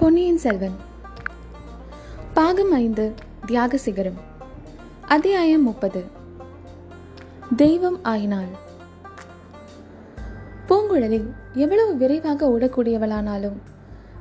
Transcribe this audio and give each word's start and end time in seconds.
பொன்னியின் 0.00 0.36
செல்வன். 0.36 0.74
பாகம் 2.34 2.72
ஐந்து 2.72 3.14
தியாக 3.46 3.76
சிகரம். 3.76 4.18
அத்தியாயம் 5.08 5.62
முப்பது. 5.62 6.04
தெய்வம் 7.56 8.02
ஆயினாள் 8.02 8.52
பூங்குழலி 10.68 11.20
எவ்வளவு 11.54 11.96
விரைவாக 11.96 12.48
ஓடக்கூடியவளானாலும் 12.48 13.56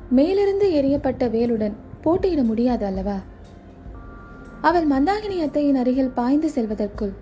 மேலிருந்து 0.09 0.70
எரியப்பட்ட 0.70 1.29
வேலுடன் 1.36 1.73
போட்டியிட 2.02 2.44
முடியாது 2.44 2.86
அல்லவா? 2.86 3.18
அவள் 4.62 4.88
மந்தாகினி 4.88 5.41
அத்தையின் 5.41 5.75
அருகில் 5.75 6.09
பாய்ந்து 6.09 6.50
செல்வதற்குள் 6.55 7.14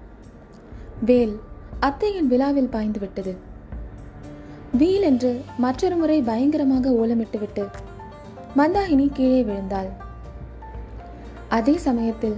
வேல் 1.05 1.39
அத்தையின் 1.79 2.27
விழாவில் 2.27 2.69
பாய்ந்து 2.69 2.99
விட்டது. 2.99 3.35
வீல் 4.73 5.01
என்று 5.01 5.41
மற்றொரு 5.57 5.95
முறை 5.95 6.21
பயங்கரமாக 6.21 6.89
ஓலமிட்டுவிட்டு 6.89 7.65
மந்தாகினி 8.57 9.09
கீழே 9.13 9.43
விழுந்தாள். 9.43 9.89
அதே 11.49 11.77
சமயத்தில் 11.77 12.37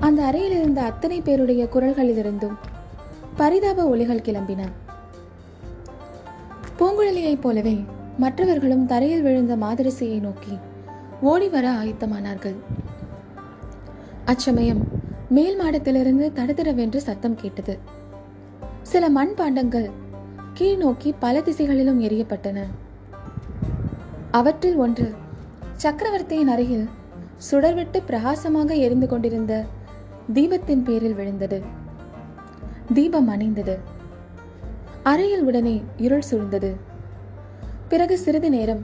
அந்த 0.00 0.22
அறையில் 0.22 0.50
இருந்த 0.50 0.82
அத்தனை 0.82 1.20
பேருடைய 1.20 1.68
குரல்களிலிருந்தும் 1.74 2.56
பரிதாப 3.36 3.88
ஒலிகள் 3.88 4.24
கிளம்பின. 4.24 4.62
பூங்குழலியைப் 6.78 7.40
போலவே 7.40 7.84
மற்றவர்களும் 8.16 8.86
தரையில் 8.86 9.22
விழுந்த 9.22 9.56
மாதரசியை 9.56 10.20
நோக்கி 10.20 10.58
ஓடி 11.20 11.48
வர 11.48 11.70
ஆயத்தமானார்கள். 11.70 12.54
அச்சமயம் 14.24 14.82
மேல் 15.28 15.60
மாடத்திலிருந்து 15.60 16.32
தடுதடவென்று 16.32 16.96
சத்தம் 16.96 17.34
கேட்டது. 17.34 17.78
சில 18.82 19.08
மண் 19.08 19.34
பாண்டங்கள் 19.34 19.90
கீழ் 20.52 20.76
நோக்கி 20.76 21.14
பல 21.18 21.40
திசைகளிலும் 21.40 22.02
எரியப்பட்டன 22.02 22.62
அவற்றில் 24.30 24.76
ஒன்று 24.76 25.14
சக்கரவர்த்தியின் 25.76 26.48
அருகில் 26.48 26.88
சுடர்விட்டு 27.50 28.02
பிரகாசமாக 28.06 28.74
எரிந்து 28.74 29.06
கொண்டிருந்த 29.06 29.64
தீபத்தின் 30.34 30.82
பேரில் 30.82 31.14
விழுந்தது. 31.14 31.62
தீபம் 32.94 33.28
அணைந்தது. 33.28 33.78
அறையில் 35.02 35.44
உடனே 35.44 35.82
இருள் 35.96 36.22
சூழ்ந்தது. 36.30 36.74
பிறகு 37.88 38.18
சிறிது 38.18 38.50
நேரம் 38.50 38.82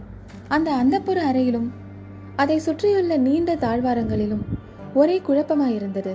அந்த 0.49 0.71
அந்தப்புற 0.71 1.19
அறையிலும் 1.33 1.71
அதை 2.37 2.59
சுற்றியுள்ள 2.59 3.17
நீண்ட 3.17 3.55
தாழ்வாரங்களிலும் 3.55 4.41
ஒரே 4.95 5.23
குழப்பமாயிருந்தது. 5.29 6.15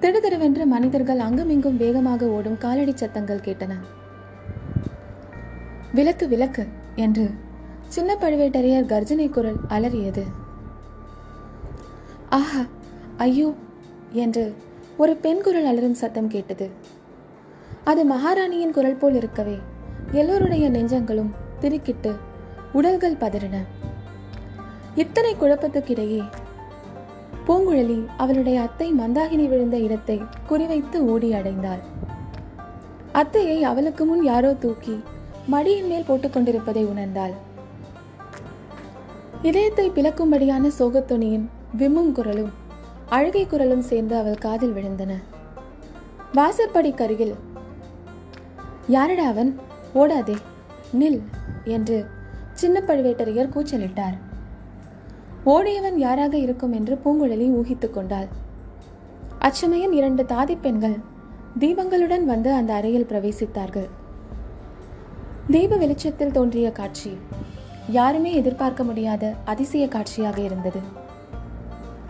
திடுதிடுவென்று 0.00 0.66
மனிதர்கள் 0.66 1.18
அங்குமிங்கும் 1.18 1.76
வேகமாக 1.76 2.26
ஓடும் 2.26 2.58
காலடி 2.58 2.96
சத்தங்கள் 2.96 3.44
கேட்டன. 3.44 3.72
விளக்கு 5.92 6.28
விளக்கு 6.28 6.66
என்று 6.94 7.34
சின்ன 7.94 8.12
பழுவேட்டரையர் 8.22 8.88
கர்ஜனை 8.92 9.26
குரல் 9.34 9.58
அலறியது. 9.68 10.22
ஆஹா 12.38 12.62
ஐயோ 13.16 13.48
என்று 14.22 14.44
ஒரு 15.02 15.12
பெண் 15.24 15.42
குரல் 15.44 15.68
அலறும் 15.70 15.98
சத்தம் 16.00 16.30
கேட்டது. 16.34 16.66
அது 17.84 18.02
மகாராணியின் 18.04 18.74
குரல் 18.78 18.98
போல் 19.02 19.18
இருக்கவே 19.20 19.56
எல்லோருடைய 20.20 20.64
நெஞ்சங்களும் 20.70 21.30
திருக்கிட்டு 21.60 22.12
உடல்கள் 22.72 23.20
பதறின. 23.22 23.56
இத்தனை 25.02 25.32
குழப்பத்துக்கிடையே 25.34 26.20
பூங்குழலி 27.46 28.00
அவளுடைய 28.16 28.58
அத்தை 28.66 28.90
மந்தாகினி 29.00 29.48
விழுந்த 29.48 29.78
இடத்தை 29.86 30.18
குறிவைத்து 30.50 30.98
ஓடி 31.14 31.30
அடைந்தாள். 31.32 31.82
அத்தையை 33.22 33.58
அவளுக்கு 33.72 34.04
முன் 34.04 34.24
யாரோ 34.32 34.52
தூக்கி 34.66 34.94
மடியின் 35.52 35.90
மேல் 35.90 36.08
போட்டுக்கொண்டிருப்பதை 36.08 36.84
உணர்ந்தாள். 36.92 37.34
இதயத்தை 39.44 39.90
பிளக்கும்படியான 39.90 40.70
சோகத்துணியும் 40.78 41.46
விம்மும் 41.78 42.12
குரலும் 42.12 42.52
அழுகை 43.08 43.46
குரலும் 43.46 43.82
சேர்ந்து 43.82 44.16
அவள் 44.16 44.34
காதில் 44.34 44.74
விழுந்தன. 44.74 45.12
வாசற்படிக்கருகில் 46.34 47.34
யாரடா 48.86 49.26
அவன்? 49.26 49.60
ஓடாதே 49.94 50.36
நில் 50.98 51.20
என்று 51.64 52.06
சின்ன 52.52 52.82
பழுவேட்டரையர் 52.86 53.52
கூச்சலிட்டார். 53.54 54.16
ஓடியவன் 55.44 55.98
யாராக 55.98 56.36
இருக்கும்? 56.36 56.72
என்று 56.72 57.00
பூங்குழலி 57.04 57.50
ஊகித்துக் 57.50 57.94
கொண்டாள். 57.94 58.26
அச்சமயம் 59.38 59.92
இரண்டு 59.92 60.22
தாதி 60.22 60.56
பெண்கள் 60.62 60.96
தீபங்களுடன் 61.58 62.24
வந்து 62.24 62.52
அந்த 62.52 62.72
அறையில் 62.72 63.08
பிரவேசித்தார்கள். 63.10 63.88
தீப 65.50 65.76
வெளிச்சத்தில் 65.76 66.32
தோன்றிய 66.32 66.70
காட்சி. 66.70 67.16
யாருமே 67.88 68.34
எதிர்பார்க்க 68.34 68.84
முடியாத 68.84 69.34
அதிசய 69.44 69.88
காட்சியாக 69.88 70.40
இருந்தது. 70.40 70.80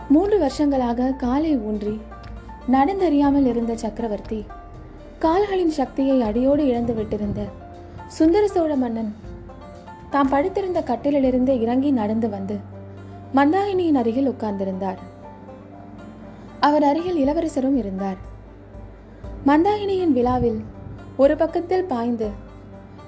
மூன்று 0.09 0.39
வருஷங்களாக 0.39 1.11
காலை 1.11 1.57
ஊன்றி 1.57 2.01
நடந்தறியாமல் 2.71 3.45
இருந்த 3.45 3.75
சக்கரவர்த்தி 3.75 4.45
கால்களின் 5.19 5.71
சக்தியை 5.71 6.21
அடியோடு 6.21 6.67
இழந்து 6.67 6.93
விட்டிருந்த 6.93 7.43
சுந்தர 8.07 8.47
சோழ 8.47 8.75
மன்னன் 8.75 9.15
தாம் 10.09 10.29
படுத்திருந்த 10.29 10.81
கட்டிலிலிருந்து 10.81 11.61
இறங்கி 11.61 11.91
நடந்து 11.91 12.29
வந்து 12.29 12.59
மந்தாயினியின் 13.35 13.93
அருகில் 13.93 14.29
உட்கார்ந்திருந்தார். 14.29 14.97
அவர் 16.59 16.83
அருகில் 16.83 17.15
இளவரசரும் 17.15 17.77
இருந்தார். 17.77 18.17
மந்தாகினியின் 19.45 20.11
விழாவில் 20.11 20.63
ஒரு 21.17 21.35
பக்கத்தில் 21.35 21.83
பாய்ந்து 21.83 22.29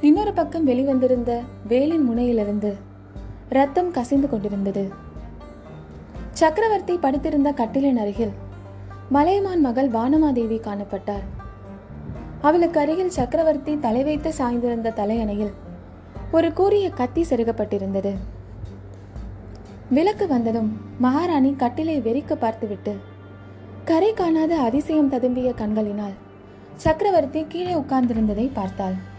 இன்னொரு 0.02 0.34
பக்கம் 0.34 0.68
வெளிவந்திருந்த 0.68 1.42
வேலின் 1.68 2.04
முனையிலிருந்து 2.04 2.76
ரத்தம் 3.50 3.92
கசிந்து 3.92 4.30
கொண்டிருந்தது. 4.30 4.94
சக்கரவர்த்தி 6.32 6.98
படுத்திருந்த 6.98 7.52
கட்டிலின் 7.52 7.98
அருகில் 7.98 8.32
மலையமான் 9.10 9.62
மகள் 9.62 9.90
வானமாதேவி 9.90 10.60
காணப்பட்டார். 10.60 11.26
அவளுக்கு 12.42 12.80
அருகில் 12.80 13.10
சக்கரவர்த்தி 13.10 13.80
தலை 13.80 14.04
வைத்து 14.04 14.34
சாய்ந்திருந்த 14.38 14.94
தலையணையில் 14.94 15.52
ஒரு 16.32 16.54
கூறிய 16.54 16.90
கத்தி 16.90 17.22
செருகப்பட்டிருந்தது. 17.22 18.14
விளக்கு 19.90 20.28
வந்ததும் 20.28 20.82
மகாராணி 21.00 21.56
கட்டிலை 21.58 22.02
வெறிக்க 22.02 22.36
பார்த்துவிட்டு 22.36 22.96
கரை 23.86 24.14
காணாத 24.14 24.60
அதிசயம் 24.60 25.12
ததும்பிய 25.12 25.54
கண்களினால் 25.54 26.14
சக்கரவர்த்தி 26.76 27.46
கீழே 27.48 27.74
உட்கார்ந்திருந்ததை 27.74 28.50
பார்த்தாள். 28.54 29.16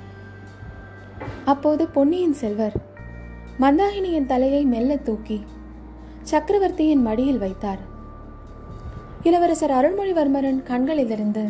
அப்போது 1.44 1.86
பொன்னியின் 1.86 2.34
செல்வர் 2.34 2.76
மந்தாகினியின் 3.60 4.26
தலையை 4.26 4.64
மெல்ல 4.64 4.96
தூக்கி 4.96 5.44
சக்கரவர்த்தியின் 6.22 7.02
மடியில் 7.02 7.38
வைத்தார். 7.38 7.78
இளவரசர் 9.22 9.70
அருள்மொழிவர்மரின் 9.70 10.62
கண்களிலிருந்து 10.62 11.44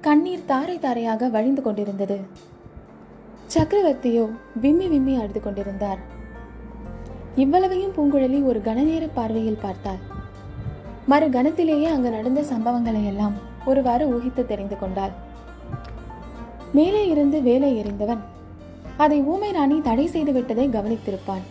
கண்ணீர் 0.00 0.44
தாரை 0.46 0.78
தாரையாக 0.78 1.28
வழிந்து 1.28 1.62
கொண்டிருந்தது. 1.62 2.20
சக்கரவர்த்தியோ 3.54 4.24
விம்மி 4.60 4.88
விம்மி 4.88 5.16
அழுது 5.16 5.40
கொண்டிருந்தார். 5.42 5.98
இவ்வளவையும் 7.34 7.94
பூங்குழலி 7.96 8.44
ஒரு 8.44 8.60
கணநேர 8.60 9.08
பார்வையில் 9.14 9.62
பார்த்தாள். 9.62 9.98
மறு 11.06 11.26
கணத்திலேயே 11.26 11.88
அங்கு 11.88 12.10
நடந்த 12.10 12.40
சம்பவங்களை 12.42 13.04
எல்லாம் 13.04 13.34
ஒருவாறு 13.64 14.18
ஊகித்து 14.18 14.46
தெரிந்து 14.46 14.78
கொண்டாள். 14.78 15.12
மேலே 16.72 17.08
இருந்து 17.08 17.42
வேலை 17.42 17.82
எறிந்தவன் 17.82 18.22
அதை 18.96 19.22
ஊமை 19.22 19.50
ராணி 19.50 19.80
தடை 19.80 20.06
செய்து 20.06 20.32
விட்டதை 20.32 20.68
கவனித்திருப்பான். 20.68 21.44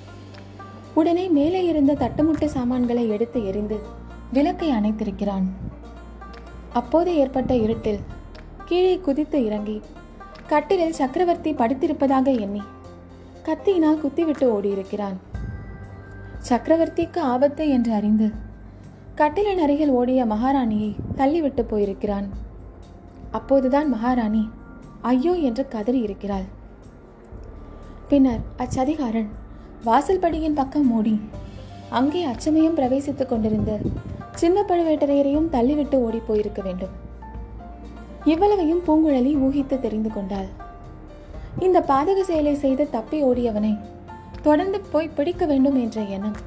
உடனே 0.94 1.28
மேலே 1.28 1.66
இருந்த 1.66 1.94
தட்டுமுட்டு 1.94 2.46
சாமான்களை 2.46 3.10
எடுத்து 3.10 3.46
எறிந்து 3.46 3.78
விளக்கை 4.34 4.70
அணைத்திருக்கிறான். 4.72 5.46
அப்போது 6.74 7.16
ஏற்பட்ட 7.16 7.56
இருட்டில் 7.56 8.00
கீழே 8.66 8.98
குதித்து 8.98 9.46
இறங்கி 9.46 9.82
கட்டிலில் 10.48 10.98
சக்கரவர்த்தி 11.00 11.54
படுத்திருப்பதாக 11.54 12.40
எண்ணி 12.40 12.62
கத்தியினால் 13.46 14.02
குத்திவிட்டு 14.02 14.46
ஓடியிருக்கிறான். 14.56 15.18
சக்கரவர்த்திக்கு 16.50 17.20
ஆபத்து 17.20 17.70
என்று 17.70 17.94
அறிந்து 17.94 18.28
கட்டிலின் 19.16 19.62
அருகில் 19.64 19.90
ஓடிய 19.90 20.26
மகாராணியை 20.26 20.96
தள்ளிவிட்டு 21.18 21.62
போயிருக்கிறான். 21.62 22.28
அப்போதுதான் 23.32 23.90
மகாராணி 23.90 24.50
ஐயோ 25.02 25.34
என்று 25.34 25.68
கதறி 25.68 26.00
இருக்கிறாள். 26.00 26.46
பின்னர் 28.10 28.42
அச்சதிகாரன் 28.64 29.30
வாசல்படியின் 29.86 30.58
பக்கம் 30.58 30.90
ஓடி 30.98 31.14
அங்கே 31.90 32.22
அச்சமயம் 32.24 32.76
பிரவேசித்துக் 32.78 33.30
கொண்டிருந்த 33.30 33.72
சின்ன 34.42 34.58
பழுவேட்டரையரையும் 34.70 35.48
தள்ளிவிட்டு 35.52 35.98
ஓடி 36.08 36.20
போயிருக்க 36.28 36.62
வேண்டும். 36.62 36.94
இவ்வளவையும் 38.26 38.84
பூங்குழலி 38.88 39.32
ஊகித்து 39.46 39.80
தெரிந்து 39.80 40.12
கொண்டாள். 40.12 40.48
இந்த 41.60 41.84
பாதக 41.88 42.20
செயலை 42.22 42.56
செய்து 42.56 42.86
தப்பி 42.90 43.20
ஓடியவனை 43.24 43.74
தொடர்ந்து 44.42 44.82
போய் 44.94 45.14
பிடிக்க 45.18 45.44
வேண்டும் 45.46 45.82
என்ற 45.84 46.00
எண்ணம் 46.02 46.38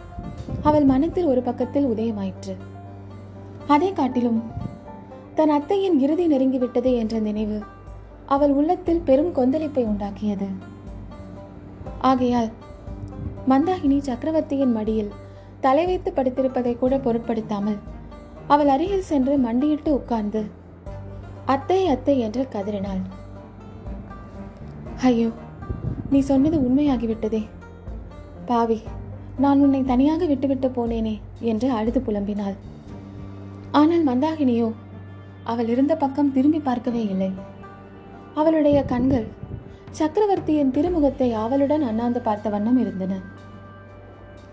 அவள் 0.63 0.85
மனத்தில் 0.85 1.31
ஒரு 1.33 1.43
பக்கத்தில் 1.43 1.91
உதயமாயிற்று. 1.93 2.57
அதை 3.67 3.93
காட்டிலும் 3.93 4.41
தன் 5.35 5.55
அத்தையின் 5.59 6.01
இறுதி 6.07 6.27
நெருங்கிவிட்டது 6.27 6.93
என்ற 6.97 7.19
நினைவு 7.29 7.61
அவள் 8.27 8.51
உள்ளத்தில் 8.51 9.07
பெரும் 9.11 9.35
கொந்தளிப்பை 9.35 9.85
உண்டாக்கியது. 9.85 10.49
ஆகையால் 12.11 12.51
மந்தாகினி 13.49 13.99
சக்கரவர்த்தியின் 13.99 14.75
மடியில் 14.77 15.15
தலை 15.61 15.85
வைத்து 15.87 16.11
படுத்திருப்பதை 16.13 16.73
கூட 16.79 16.95
பொருட்படுத்தாமல் 16.99 17.79
அவள் 18.47 18.71
அருகில் 18.75 19.09
சென்று 19.09 19.35
மண்டியிட்டு 19.39 19.91
உட்கார்ந்து 19.95 20.43
அத்தை 21.45 21.87
அத்தை 21.87 22.15
என்று 22.19 22.43
கதறினாள். 22.49 23.03
ஐயோ 25.03 25.29
நீ 26.11 26.19
சொன்னது 26.21 26.57
உண்மையாகிவிட்டதே. 26.61 27.43
பாவி 28.47 28.79
நான் 29.39 29.61
உன்னை 29.61 29.81
தனியாக 29.85 30.27
விட்டுவிட்டு 30.27 30.69
போனேனே 30.69 31.15
என்று 31.41 31.69
அழுது 31.71 32.01
புலம்பினாள். 32.01 32.57
ஆனால் 33.71 34.05
மந்தாகினியோ 34.07 34.69
அவள் 35.45 35.69
இருந்த 35.69 35.95
பக்கம் 35.97 36.33
திரும்பி 36.33 36.61
பார்க்கவே 36.61 37.03
இல்லை. 37.05 37.31
அவளுடைய 38.35 38.79
கண்கள் 38.85 39.27
சக்கரவர்த்தியின் 39.91 40.71
திருமுகத்தை 40.71 41.33
அவளுடன் 41.33 41.83
அண்ணாந்து 41.83 42.21
பார்த்த 42.21 42.51
வண்ணம் 42.51 42.79
இருந்தன. 42.79 43.21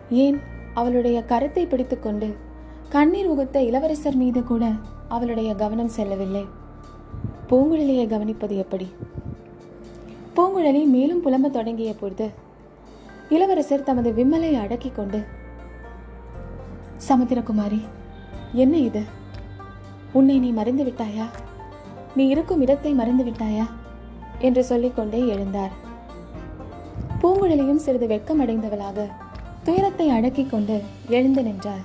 ஏன்? 0.09 0.39
அவளுடைய 0.73 1.23
கருத்தை 1.23 1.65
பிடித்துக்கொண்டு 1.65 2.35
கண்ணீர் 2.89 3.31
உகுத்த 3.31 3.57
இளவரசர் 3.57 4.15
மீது 4.15 4.43
கூட 4.43 4.71
அவளுடைய 5.07 5.55
கவனம் 5.55 5.87
செல்லவில்லை. 5.87 6.45
பூங்குழலியை 7.49 8.07
கவனிப்பது 8.07 8.57
எப்படி? 8.57 8.91
பூங்குழலி 10.35 10.85
மேலும் 10.85 11.23
புலம்பத் 11.23 11.53
தொடங்கிய 11.53 11.93
பொழுது 11.93 12.29
இளவரசர் 13.29 13.83
தமது 13.83 14.11
விம்மலை 14.11 14.59
அடக்கிக் 14.59 14.95
கொண்டு 14.95 15.23
சமுத்திரகுமாரி 17.09 17.81
என்ன 18.53 18.77
இது? 18.77 19.03
உன்னை 20.13 20.39
நீ 20.39 20.51
மறந்து 20.51 20.83
விட்டாயா? 20.83 21.25
நீ 22.15 22.27
இருக்கும் 22.27 22.61
இடத்தை 22.61 22.93
மறந்து 22.93 23.23
விட்டாயா? 23.23 23.65
என்று 24.39 24.63
சொல்லிக்கொண்டே 24.63 25.21
எழுந்தார். 25.33 25.73
பூங்குழலியும் 27.21 27.83
சிறிது 27.85 28.07
வெட்கமடைந்தவளாக 28.07 29.07
துயரத்தை 29.63 30.09
அடக்கிக் 30.09 30.49
கொண்டு 30.49 30.81
எழுந்து 31.07 31.43
நின்றாள் 31.43 31.83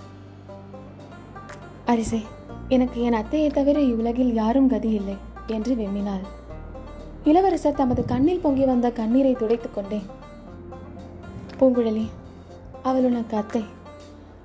அரிசே 1.87 2.21
எனக்கு 2.69 2.99
என் 3.03 3.17
அத்தையை 3.21 3.51
தவிர 3.51 3.81
இவ்வுலகில் 3.81 4.33
யாரும் 4.35 4.69
கதி 4.69 4.91
இல்லை 4.91 5.17
என்று 5.47 5.75
வெம்மினாள். 5.75 6.25
இளவரசர் 7.25 7.79
தமது 7.81 8.05
கண்ணில் 8.05 8.41
பொங்கி 8.41 8.65
வந்த 8.65 8.91
கண்ணீரை 8.91 9.33
துடைத்துக் 9.33 9.75
கொண்டே 9.75 10.01
பூங்குழலி 11.61 12.07
அவள் 12.83 13.05
உனக்கு 13.05 13.37
அத்தை. 13.37 13.65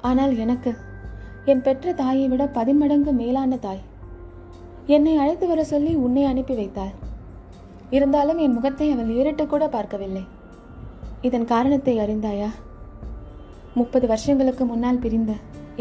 ஆனால் 0.01 0.33
எனக்கு 0.37 0.71
என் 1.45 1.61
பெற்ற 1.61 1.93
தாயை 1.93 2.27
விட 2.27 2.43
பதின்மடங்கு 2.47 3.11
மேலான 3.11 3.57
தாய். 3.57 3.83
என்னை 4.85 5.17
அழைத்து 5.17 5.47
வர 5.47 5.63
சொல்லி 5.63 5.93
உன்னை 5.95 6.23
அனுப்பி 6.23 6.53
வைத்தாள் 6.53 6.93
இருந்தாலும் 7.95 8.39
என் 8.45 8.55
முகத்தை 8.57 8.87
அவள் 8.93 9.11
ஏறிட்டு 9.19 9.43
கூட 9.47 9.63
பார்க்கவில்லை. 9.75 10.23
இதன் 11.27 11.49
காரணத்தை 11.53 11.93
அறிந்தாயா? 12.03 12.49
முப்பது 13.79 14.05
வருஷங்களுக்கு 14.11 14.63
முன்னால் 14.65 15.03
பிரிந்த 15.03 15.31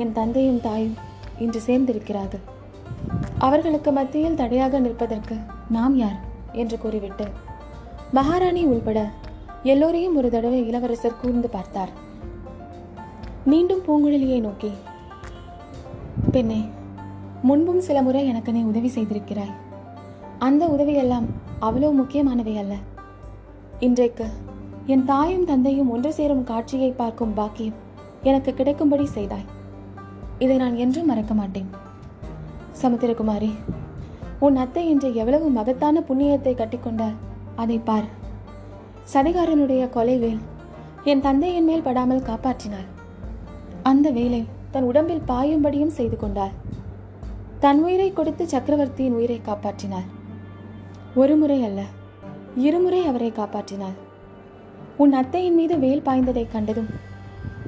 என் 0.03 0.15
தந்தையும் 0.19 0.63
தாயும் 0.67 0.97
இன்று 1.39 1.61
சேர்ந்திருக்கிறார்கள். 1.67 2.45
அவர்களுக்கு 3.47 3.91
மத்தியில் 3.93 4.39
தடையாக 4.41 4.79
நிற்பதற்கு 4.85 5.37
நாம் 5.77 5.97
யார்? 6.03 6.21
என்று 6.63 6.77
கூறிவிட்டு 6.79 7.27
மகாராணி 8.17 8.63
உள்பட 8.73 8.99
எல்லோரையும் 9.73 10.17
ஒரு 10.19 10.29
தடவை 10.35 10.59
இளவரசர் 10.69 11.21
கூர்ந்து 11.21 11.49
பார்த்தார். 11.49 11.93
மீண்டும் 13.53 13.85
பூங்குழலியை 13.87 14.39
நோக்கி 14.41 14.71
பெண்ணே 16.35 16.61
முன்பும் 17.49 17.83
சில 17.87 17.99
முறை 18.03 18.23
எனக்கு 18.27 18.51
நீ 18.53 18.61
உதவி 18.71 18.91
செய்திருக்கிறாய். 18.95 19.55
அந்த 20.47 20.63
உதவியெல்லாம் 20.75 21.27
அவ்வளோ 21.67 21.89
முக்கியமானவை 21.99 22.55
அல்ல 22.63 22.75
இன்றைக்கு 23.87 24.27
என் 24.93 25.05
தாயும் 25.11 25.47
தந்தையும் 25.51 25.91
ஒன்று 25.95 26.11
சேரும் 26.17 26.47
காட்சியை 26.51 26.89
பார்க்கும் 26.99 27.37
பாக்கியம் 27.39 27.79
எனக்கு 28.29 28.51
கிடைக்கும்படி 28.59 29.07
செய்தாய். 29.15 29.47
இதை 30.45 30.57
நான் 30.63 30.77
என்றும் 30.85 31.09
மறக்க 31.11 31.33
மாட்டேன். 31.35 31.71
சமுத்திரகுமாரி 32.81 33.51
உன் 34.47 34.57
அத்தை 34.63 34.83
இன்று 34.93 35.09
எவ்வளவு 35.21 35.47
மகத்தான 35.59 36.03
புண்ணியத்தை 36.09 36.55
கட்டிக்கொண்டால் 36.57 37.17
அதை 37.63 37.79
பார். 37.89 38.09
சதிகாரனுடைய 39.13 39.83
கொலை 39.97 40.17
வேல் 40.25 40.43
என் 41.13 41.25
தந்தையின் 41.27 41.69
மேல் 41.71 41.87
படாமல் 41.89 42.27
காப்பாற்றினாள். 42.29 42.89
அந்த 43.93 44.07
வேலை 44.19 44.43
தன் 44.75 44.89
உடம்பில் 44.91 45.27
பாயும்படியும் 45.31 45.97
செய்து 45.99 46.19
கொண்டாள். 46.19 46.55
தன் 47.65 47.81
உயிரை 47.87 48.11
கொடுத்து 48.13 48.47
சக்கரவர்த்தியின் 48.55 49.17
உயிரை 49.21 49.41
காப்பாற்றினாள். 49.49 50.09
ஒரு 51.15 51.37
முறை 51.37 51.65
அல்ல. 51.65 51.83
இருமுறை 52.57 53.07
அவரை 53.07 53.33
காப்பாற்றினாள். 53.33 53.95
உன் 54.97 55.13
அத்தையின் 55.13 55.55
மீது 55.55 55.79
வேல் 55.79 56.03
பாய்ந்ததை 56.05 56.47
கண்டதும் 56.53 56.87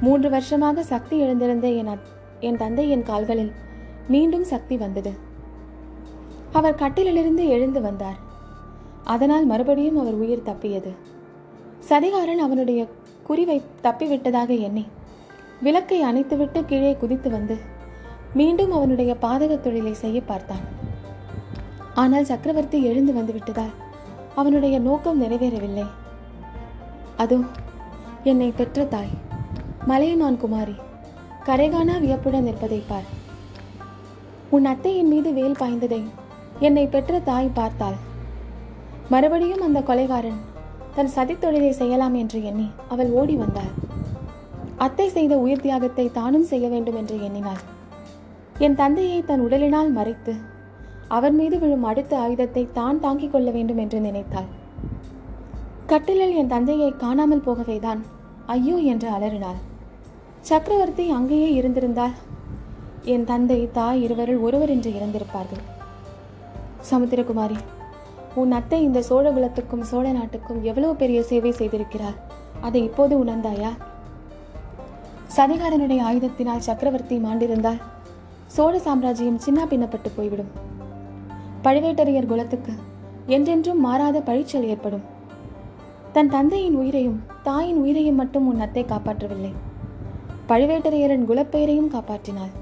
மூன்று 0.01 0.31
வருஷமாக 0.31 0.83
சக்தி 0.83 1.19
எழுந்திருந்த 1.19 1.69
என் 1.69 1.89
அத்- 1.89 2.15
என் 2.41 2.57
தந்தையின் 2.57 3.03
கால்களில் 3.03 3.53
மீண்டும் 4.09 4.45
சக்தி 4.45 4.77
வந்தது. 4.77 5.13
அவர் 6.53 6.75
கட்டிலிலிருந்து 6.75 7.49
எழுந்து 7.49 7.81
வந்தார். 7.81 8.17
அதனால் 9.05 9.47
மறுபடியும் 9.47 9.99
அவர் 9.99 10.15
உயிர் 10.15 10.43
தப்பியது. 10.43 10.95
சதிகாரன் 11.89 12.39
அவனுடைய 12.39 12.87
குறிவை 13.29 13.63
தப்பிவிட்டதாக 13.83 14.59
எண்ணி 14.59 14.87
விளக்கை 15.63 16.05
அணைத்துவிட்டு 16.05 16.65
கீழே 16.65 16.97
குதித்து 16.97 17.31
வந்து 17.31 17.57
மீண்டும் 18.35 18.73
அவனுடைய 18.73 19.17
பாதகத் 19.23 19.61
தொழிலை 19.61 19.95
செய்ய 19.95 20.21
பார்த்தான். 20.21 20.86
ஆனால் 22.03 22.29
சக்கரவர்த்தி 22.31 22.79
எழுந்து 22.89 23.13
வந்து 23.19 23.33
விட்டதால் 23.37 23.75
அவனுடைய 24.41 24.77
நோக்கம் 24.87 25.21
நிறைவேறவில்லை. 25.23 25.87
அதோ 27.23 27.39
என்னை 28.31 28.49
பெற்ற 28.59 28.85
தாய் 28.95 29.15
மலையமான் 29.91 30.41
குமாரி 30.43 30.77
கரைகானா 31.47 31.95
வியப்புடன் 32.05 32.47
நிற்பதை 32.49 32.81
பார். 32.89 33.07
உன் 34.57 34.67
அத்தையின் 34.73 35.11
மீது 35.13 35.31
வேல் 35.39 35.61
பாய்ந்ததை 35.61 36.03
என்னை 36.67 36.85
பெற்ற 36.95 37.21
தாய் 37.29 37.57
பார்த்தாள். 37.59 37.99
மறுபடியும் 39.13 39.65
அந்த 39.67 39.81
கொலைகாரன் 39.89 40.41
தன் 40.97 41.11
சதித் 41.15 41.43
தொழிலை 41.45 41.73
செய்யலாம் 41.81 42.17
என்று 42.23 42.39
எண்ணி 42.51 42.69
அவள் 42.93 43.11
ஓடி 43.21 43.35
வந்தாள். 43.43 43.73
அத்தை 44.85 45.07
செய்த 45.17 45.35
உயிர் 45.45 45.65
தியாகத்தை 45.65 46.07
தானும் 46.19 46.47
செய்ய 46.51 46.67
வேண்டும் 46.75 46.99
என்று 47.01 47.17
எண்ணினாள். 47.29 47.63
என் 48.67 48.79
தந்தையை 48.83 49.19
தன் 49.31 49.45
உடலினால் 49.47 49.91
மறைத்து 49.99 50.35
அவர் 51.09 51.35
மீது 51.39 51.57
விழும் 51.59 51.85
அடுத்த 51.91 52.13
ஆயுதத்தை 52.19 52.63
தான் 52.73 53.01
தாங்கிக் 53.01 53.33
கொள்ள 53.33 53.49
வேண்டும் 53.51 53.81
என்று 53.83 53.99
நினைத்தாள். 54.01 54.49
கட்டிலில் 55.91 56.35
என் 56.41 56.53
தந்தையை 56.55 56.91
காணாமல் 56.97 57.45
போகவேதான். 57.47 58.01
ஐயோ 58.47 58.77
என்று 58.93 59.09
அலறினாள். 59.09 59.61
சக்கரவர்த்தி 60.41 61.05
அங்கேயே 61.11 61.49
இருந்திருந்தால் 61.55 62.17
என் 63.15 63.25
தந்தை 63.25 63.61
தாய் 63.73 64.03
இருவரில் 64.03 64.45
ஒருவர் 64.49 64.73
என்று 64.75 64.91
இறந்திருப்பார்கள். 64.91 65.65
சமுத்திரகுமாரி 66.91 67.59
உன் 68.35 68.53
அத்தை 68.53 68.83
இந்த 68.83 69.01
சோழ 69.03 69.27
குலத்துக்கும் 69.33 69.89
சோழ 69.91 70.07
நாட்டுக்கும் 70.13 70.63
எவ்வளவு 70.63 70.95
பெரிய 70.97 71.23
சேவை 71.23 71.53
செய்திருக்கிறார்? 71.53 72.17
அதை 72.61 72.83
இப்போது 72.85 73.25
உணர்ந்தாயா? 73.25 73.73
சதிகாரனுடைய 75.37 76.01
ஆயுதத்தினால் 76.09 76.67
சக்கரவர்த்தி 76.69 77.17
மாண்டிருந்தால் 77.19 77.83
சோழ 78.57 78.79
சாம்ராஜ்யம் 78.79 79.39
சின்ன 79.39 79.61
பின்னப்பட்டு 79.65 80.11
போய்விடும். 80.17 80.66
பழுவேட்டரையர் 81.67 82.31
குலத்துக்கு 82.31 82.73
என்றென்றும் 83.35 83.81
மாறாத 83.81 84.19
பழிச்சல் 84.27 84.67
ஏற்படும். 84.73 85.05
தன் 86.13 86.31
தந்தையின் 86.35 86.77
உயிரையும் 86.81 87.17
தாயின் 87.43 87.79
உயிரையும் 87.83 88.21
மட்டும் 88.21 88.47
உன் 88.51 88.63
அத்தை 88.67 88.85
காப்பாற்றவில்லை. 88.85 89.51
பழுவேட்டரையரின் 90.51 91.25
குலப்பெயரையும் 91.31 91.91
காப்பாற்றினாள். 91.95 92.53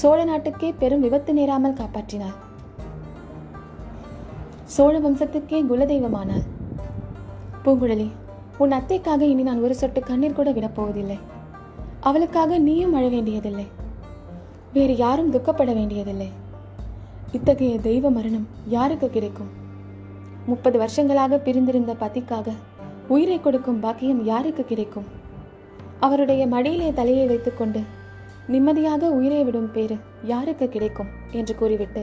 சோழ 0.00 0.18
நாட்டுக்கே 0.24 0.68
பெரும் 0.82 1.00
விபத்து 1.00 1.32
நேராமல் 1.38 1.78
காப்பாற்றினாள். 1.80 2.36
சோழ 4.74 4.94
வம்சத்துக்கே 4.98 5.60
குலதெய்வமானாள். 5.70 6.44
பூங்குழலி 7.64 8.08
உன் 8.58 8.76
அத்தைக்காக 8.78 9.22
இனி 9.32 9.42
நான் 9.42 9.62
ஒரு 9.62 9.74
சொட்டு 9.74 10.02
கண்ணீர் 10.10 10.38
கூட 10.38 10.50
விடப்போவதில்லை 10.52 11.18
அவளுக்காக 12.00 12.58
நீயும் 12.58 12.94
அழ 12.98 13.08
வேண்டியதில்லை. 13.08 13.66
வேறு 14.72 14.96
யாரும் 14.96 15.32
துக்கப்பட 15.32 15.72
வேண்டியதில்லை. 15.80 16.30
இத்தகைய 17.36 17.80
தெய்வ 17.80 18.10
மரணம் 18.10 18.46
யாருக்கு 18.66 19.10
கிடைக்கும்? 19.10 19.50
முப்பது 20.46 20.78
வருஷங்களாக 20.78 21.36
பிரிந்திருந்த 21.38 21.92
பதிக்காக 21.94 22.52
உயிரை 23.08 23.40
கொடுக்கும் 23.40 23.80
பாக்கியம் 23.80 24.24
யாருக்கு 24.24 24.64
கிடைக்கும்? 24.64 25.04
அவருடைய 26.00 26.46
மடியிலே 26.46 26.92
தலையை 26.92 27.26
வைத்துக்கொண்டு 27.26 27.80
நிம்மதியாக 28.46 29.10
உயிரை 29.10 29.44
விடும் 29.44 29.70
பேரு 29.72 29.96
யாருக்கு 30.22 30.68
கிடைக்கும்? 30.68 31.10
என்று 31.30 31.54
கூறிவிட்டு 31.54 32.02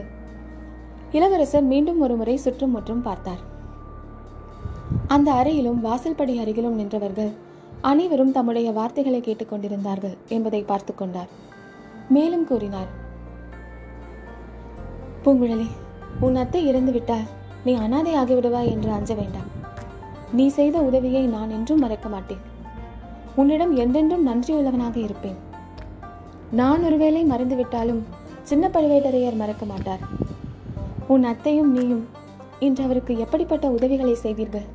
இளவரசர் 1.12 1.66
மீண்டும் 1.72 2.00
ஒரு 2.00 2.16
முறை 2.16 2.36
சுற்றும் 2.36 2.70
முற்றும் 2.70 3.02
பார்த்தார். 3.02 3.42
அந்த 5.06 5.32
அறையிலும் 5.32 5.82
வாசல்படி 5.84 6.36
அருகிலும் 6.44 6.78
நின்றவர்கள் 6.80 7.32
அனைவரும் 7.80 8.32
தம்முடைய 8.32 8.70
வார்த்தைகளை 8.70 9.20
கேட்டுக்கொண்டிருந்தார்கள் 9.20 10.16
என்பதை 10.28 10.62
பார்த்து 10.62 10.94
கொண்டார். 10.94 11.30
மேலும் 12.08 12.46
கூறினார் 12.46 13.06
பூங்குழலி 15.28 15.66
உன் 16.20 16.36
அத்தை 16.36 16.66
இறந்து 16.66 16.92
விட்டால் 16.92 17.24
நீ 17.64 17.72
அனாதை 17.74 18.12
ஆகிவிடுவாய் 18.14 18.70
என்று 18.70 18.90
அஞ்ச 18.90 19.14
வேண்டாம். 19.14 19.48
நீ 20.32 20.48
செய்த 20.48 20.76
உதவியை 20.78 21.26
நான் 21.26 21.50
என்றும் 21.50 21.78
மறக்க 21.78 22.08
மாட்டேன். 22.08 22.40
உன்னிடம் 23.36 23.76
என்றென்றும் 23.76 24.24
நன்றியுள்ளவனாக 24.26 24.96
இருப்பேன். 24.96 25.36
நான் 26.50 26.84
ஒருவேளை 26.84 27.22
மறந்துவிட்டாலும் 27.24 28.02
சின்ன 28.42 28.70
பழுவேட்டரையர் 28.72 29.40
மறக்க 29.42 29.64
மாட்டார். 29.64 30.02
உன் 31.08 31.24
அத்தையும் 31.24 31.70
நீயும் 31.72 32.08
இன்று 32.58 32.84
அவருக்கு 32.84 33.18
எப்படிப்பட்ட 33.18 33.68
உதவிகளை 33.68 34.14
செய்தீர்கள் 34.14 34.66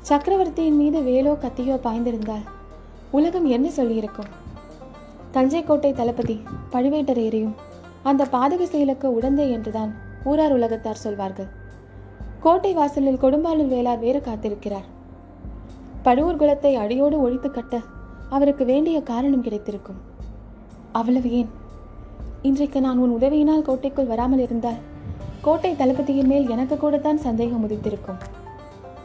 சக்கரவர்த்தியின் 0.00 0.76
மீது 0.76 1.00
வேலோ 1.00 1.34
கத்தியோ 1.44 1.78
பாய்ந்திருந்தால் 1.88 2.46
உலகம் 3.10 3.46
என்ன 3.46 3.68
சொல்லியிருக்கும்? 3.76 4.32
தஞ்சை 5.30 5.64
கோட்டை 5.64 5.92
தளபதி 5.92 6.42
பழுவேட்டரையரையும் 6.72 7.56
அந்த 8.10 8.22
பாதக 8.34 8.62
செயலுக்கு 8.62 9.20
உடந்தை 9.20 9.46
என்றுதான் 9.56 9.92
ஊரார் 10.24 10.54
உலகத்தார் 10.56 11.02
சொல்வார்கள். 11.04 11.50
கோட்டை 12.40 12.72
வாசலில் 12.74 13.22
கொடும்பாளூர் 13.24 13.72
வேளார் 13.74 13.98
வேறு 13.98 14.20
காத்திருக்கிறார். 14.28 14.86
பழுவூர் 16.02 16.40
குலத்தை 16.40 16.72
அடியோடு 16.74 17.16
ஒழித்து 17.20 17.50
கட்ட 17.50 17.80
அவருக்கு 18.28 18.64
வேண்டிய 18.64 19.02
காரணம் 19.02 19.44
கிடைத்திருக்கும். 19.46 20.00
அவ்வளவு 20.92 21.30
ஏன்? 21.30 21.50
இன்றைக்கு 22.42 22.80
நான் 22.80 22.98
உன் 22.98 23.16
உதவியினால் 23.18 23.66
கோட்டைக்குள் 23.68 24.10
வராமல் 24.12 24.42
இருந்தால் 24.46 24.80
கோட்டை 25.40 25.72
தளபதியின் 25.76 26.30
மேல் 26.32 26.48
எனக்கு 26.48 26.76
கூடத்தான் 26.76 27.24
சந்தேகம் 27.26 27.64
உதித்திருக்கும். 27.68 28.20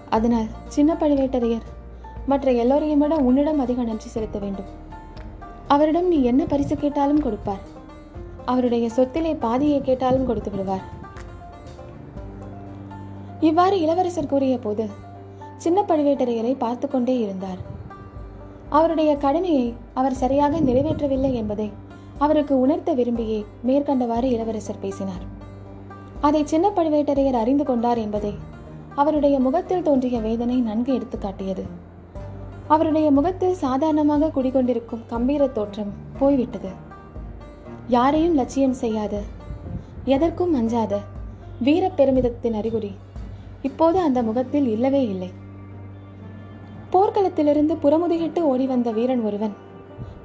அதனால் 0.09 0.49
சின்ன 0.67 0.91
பழுவேட்டரையர் 0.93 1.65
மற்ற 2.25 2.51
எல்லோரையும் 2.51 2.99
விட 2.99 3.15
உன்னிடம் 3.29 3.59
அதிக 3.59 3.83
நன்றி 3.83 4.09
செலுத்த 4.09 4.37
வேண்டும். 4.39 4.69
அவரிடம் 5.67 6.07
நீ 6.07 6.23
என்ன 6.23 6.41
பரிசு 6.45 6.75
கேட்டாலும் 6.75 7.25
கொடுப்பார். 7.25 7.63
அவருடைய 8.51 8.85
சொத்திலே 8.95 9.33
பாதியை 9.45 9.79
கேட்டாலும் 9.81 10.27
கொடுத்து 10.29 10.51
விடுவார். 10.51 10.85
இவ்வாறு 13.39 13.75
இளவரசர் 13.79 14.31
கூறிய 14.33 14.57
போது 14.57 14.85
சின்ன 15.57 15.79
பழுவேட்டரையரை 15.81 16.53
பார்த்து 16.57 16.87
கொண்டே 16.87 17.15
இருந்தார். 17.19 17.59
அவருடைய 18.69 19.11
கடமையை 19.25 19.67
அவர் 19.93 20.19
சரியாக 20.21 20.59
நிறைவேற்றவில்லை 20.59 21.31
என்பதை 21.33 21.67
அவருக்கு 22.17 22.53
உணர்த்த 22.59 22.93
விரும்பியே 22.93 23.39
மேற்கண்டவாறு 23.67 24.27
இளவரசர் 24.35 24.81
பேசினார். 24.81 25.25
அதை 26.21 26.41
சின்ன 26.45 26.67
பழுவேட்டரையர் 26.69 27.41
அறிந்து 27.43 27.63
கொண்டார் 27.63 27.97
என்பதை 27.97 28.33
அவருடைய 28.95 29.35
முகத்தில் 29.39 29.85
தோன்றிய 29.87 30.19
வேதனை 30.19 30.57
நன்கு 30.69 30.91
எடுத்துக்காட்டியது 30.97 31.65
அவருடைய 32.67 33.07
முகத்தில் 33.11 33.61
சாதாரணமாக 33.65 34.31
குடிகொண்டிருக்கும் 34.35 35.03
கம்பீர 35.07 35.43
தோற்றம் 35.47 35.91
போய்விட்டது. 36.19 36.71
யாரையும் 37.87 38.35
லட்சியம் 38.35 38.73
செய்யாத. 38.73 39.21
எதற்கும் 40.05 40.53
அஞ்சாத. 40.53 40.99
வீர 41.61 41.89
பெருமிதத்தின் 41.89 42.53
அறிகுறி. 42.53 42.95
இப்போது 43.61 43.99
அந்த 43.99 44.23
முகத்தில் 44.23 44.67
இல்லவே 44.67 45.07
இல்லை. 45.07 45.29
போர்க்களத்திலிருந்து 46.91 47.77
புறமுதுகிட்டு 47.83 48.39
ஓடி 48.39 48.67
வந்த 48.67 48.91
வீரன் 48.91 49.21
ஒருவன். 49.21 49.53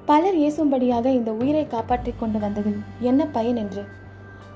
பலர் 0.04 0.36
ஏசும்படியாக 0.36 1.04
இந்த 1.04 1.32
உயிரை 1.32 1.66
காப்பாற்றிக் 1.66 2.20
கொண்டு 2.20 2.38
வந்ததில் 2.38 2.80
என்ன 3.00 3.26
பயன் 3.26 3.56
என்று. 3.56 3.84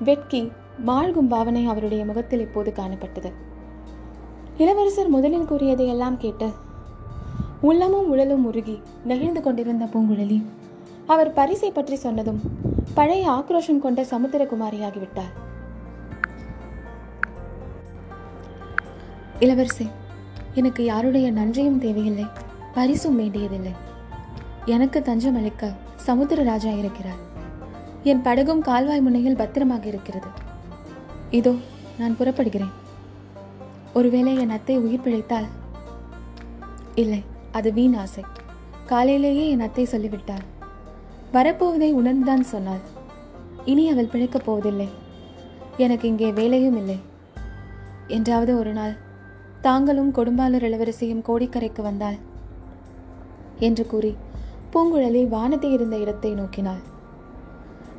வெட்கி 0.03 0.51
மாழ்கும் 0.79 1.27
பாவனை 1.27 1.65
அவருடைய 1.65 2.05
முகத்தில் 2.05 2.39
இப்போது 2.39 2.73
காணப்பட்டது. 2.75 3.31
இளவரசர் 4.57 5.07
முதலில் 5.07 5.49
கூறியதையெல்லாம் 5.49 6.17
கேட்டு 6.17 6.49
உள்ளமும் 7.61 8.09
உடலும் 8.09 8.45
உருகி 8.45 8.81
நெகிழ்ந்து 9.03 9.41
கொண்டிருந்த 9.41 9.85
பூங்குழலி 9.85 10.43
அவர் 11.05 11.33
பரிசை 11.33 11.71
பற்றி 11.71 11.95
சொன்னதும் 11.95 12.65
பழைய 12.93 13.29
ஆக்ரோஷம் 13.29 13.79
கொண்ட 13.79 14.01
சமுத்திரகுமாரியாகிவிட்டார். 14.01 15.33
இளவரசே 19.39 19.87
எனக்கு 20.53 20.83
யாருடைய 20.83 21.31
நன்றியும் 21.31 21.79
தேவையில்லை. 21.79 22.25
பரிசும் 22.73 23.15
வேண்டியதில்லை. 23.15 23.71
எனக்கு 24.65 25.01
தஞ்சம் 25.01 25.35
அளிக்க 25.35 25.73
சமுத்திர 25.95 26.43
ராஜா 26.43 26.69
இருக்கிறார். 26.69 27.21
என் 28.03 28.21
படகும் 28.21 28.61
கால்வாய் 28.61 29.01
முனையில் 29.01 29.35
பத்திரமாக 29.35 29.87
இருக்கிறது. 29.87 30.27
இதோ 31.29 31.53
நான் 31.97 32.17
புறப்படுகிறேன். 32.17 32.73
ஒருவேளை 33.93 34.37
என் 34.37 34.49
அத்தை 34.49 34.77
உயிர் 34.77 35.03
பிழைத்தால்? 35.03 35.45
இல்லை 36.95 37.23
அது 37.51 37.73
வீண் 37.73 37.93
ஆசை. 37.93 38.23
காலையிலேயே 38.85 39.49
என் 39.49 39.59
அத்தை 39.59 39.85
சொல்லிவிட்டாள் 39.85 40.45
வரப்போவதை 41.33 41.89
உணர்ந்துதான் 41.93 42.45
சொன்னாள். 42.51 42.83
இனி 43.65 43.83
அவள் 43.89 44.11
பிழைக்கப் 44.13 44.45
போவதில்லை. 44.45 44.87
எனக்கு 45.77 46.05
இங்கே 46.07 46.29
வேலையும் 46.31 46.77
இல்லை. 46.77 46.97
என்றாவது 48.07 48.51
ஒரு 48.59 48.71
நாள் 48.71 48.95
தாங்களும் 49.61 50.11
கொடும்பாளூர் 50.13 50.65
இளவரசியும் 50.67 51.25
கோடிக்கரைக்கு 51.27 51.81
வந்தாள். 51.81 52.17
என்று 53.59 53.85
கூறி 53.85 54.11
பூங்குழலி 54.73 55.21
வானத்தை 55.27 55.71
இருந்த 55.71 55.97
இடத்தை 55.97 56.31
நோக்கினாள். 56.33 56.81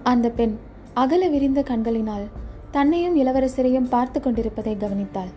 அந்த 0.03 0.27
பெண் 0.31 0.55
அகல 0.95 1.23
விரிந்த 1.29 1.61
கண்களினால் 1.63 2.27
தன்னையும் 2.71 3.17
இளவரசரையும் 3.17 3.89
பார்த்து 3.89 4.21
கொண்டிருப்பதை 4.21 4.75
கவனித்தாள். 4.77 5.33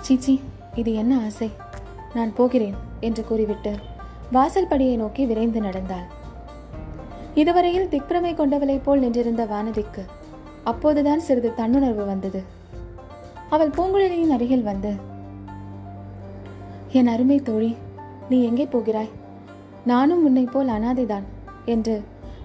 சீச்சி 0.00 0.34
இது 0.74 0.92
என்ன 0.94 1.12
ஆசை? 1.24 1.50
நான் 2.14 2.34
போகிறேன் 2.34 2.76
என்று 3.00 3.22
கூறிவிட்டு 3.24 3.72
வாசல்படியை 4.32 4.96
நோக்கி 4.96 5.22
விரைந்து 5.26 5.60
நடந்தாள். 5.60 6.06
இதுவரையில் 7.34 7.88
திக்ரமை 7.88 8.32
கொண்டவளைப் 8.34 8.84
போல் 8.84 8.98
நின்றிருந்த 8.98 9.44
வானதிக்கு 9.44 10.02
அப்போதுதான் 10.64 11.20
சிறிது 11.20 11.50
தன்னுணர்வு 11.56 12.04
வந்தது. 12.06 12.42
அவள் 13.50 13.70
பூங்குழலியின் 13.70 14.34
அருகில் 14.36 14.62
வந்து 14.62 14.92
என் 16.90 17.06
அருமை 17.06 17.38
தோழி 17.42 17.70
நீ 18.30 18.36
எங்கே 18.44 18.66
போகிறாய்? 18.66 19.10
நானும் 19.84 20.24
உன்னை 20.24 20.44
போல் 20.44 20.68
அனாதைதான் 20.68 21.26
என்று 21.64 21.96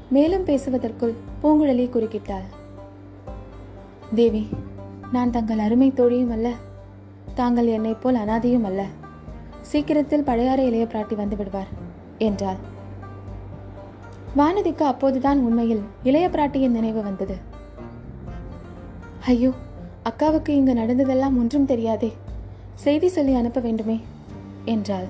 மேலும் 0.10 0.46
பேசுவதற்குள் 0.46 1.14
பூங்குழலி 1.44 1.86
குறுக்கிட்டாள். 1.90 2.48
தேவி 4.16 4.44
நான் 5.12 5.32
தங்கள் 5.32 5.60
அருமை 5.60 5.92
தோழியும் 5.92 6.32
அல்ல. 6.32 6.50
தாங்கள் 7.36 7.68
என்னைப் 7.68 8.02
போல் 8.02 8.16
அனாதையும் 8.16 8.64
அல்ல. 8.64 8.82
சீக்கிரத்தில் 9.62 10.24
பழையாறை 10.24 10.66
இளைய 10.66 10.86
பிராட்டி 10.86 11.16
வந்து 11.16 11.36
விடுவார் 11.36 11.72
என்றாள். 12.18 12.69
வானதிக்கு 14.38 14.84
அப்போதுதான் 14.84 15.40
உண்மையில் 15.40 15.82
இளைய 16.04 16.30
பிராட்டியின் 16.30 16.76
நினைவு 16.78 17.04
வந்தது. 17.04 17.36
ஐயோ 19.26 19.52
அக்காவுக்கு 20.04 20.50
இங்கு 20.50 20.74
நடந்ததெல்லாம் 20.74 21.38
ஒன்றும் 21.38 21.66
தெரியாதே. 21.66 22.14
செய்தி 22.76 23.08
சொல்லி 23.08 23.34
அனுப்ப 23.34 23.60
வேண்டுமே 23.60 24.02
என்றாள். 24.66 25.08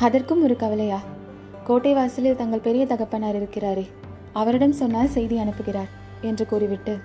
அதற்கும் 0.00 0.42
ஒரு 0.42 0.56
கவலையா? 0.56 1.00
கோட்டை 1.64 1.94
வாசலில் 1.94 2.36
தங்கள் 2.36 2.60
பெரிய 2.60 2.86
தகப்பனார் 2.86 3.34
இருக்கிறாரே. 3.34 3.86
அவரிடம் 4.32 4.72
சொன்னால் 4.72 5.06
செய்தி 5.06 5.38
அனுப்புகிறார் 5.38 5.90
என்று 6.20 6.46
கூறிவிட்டு 6.46 6.98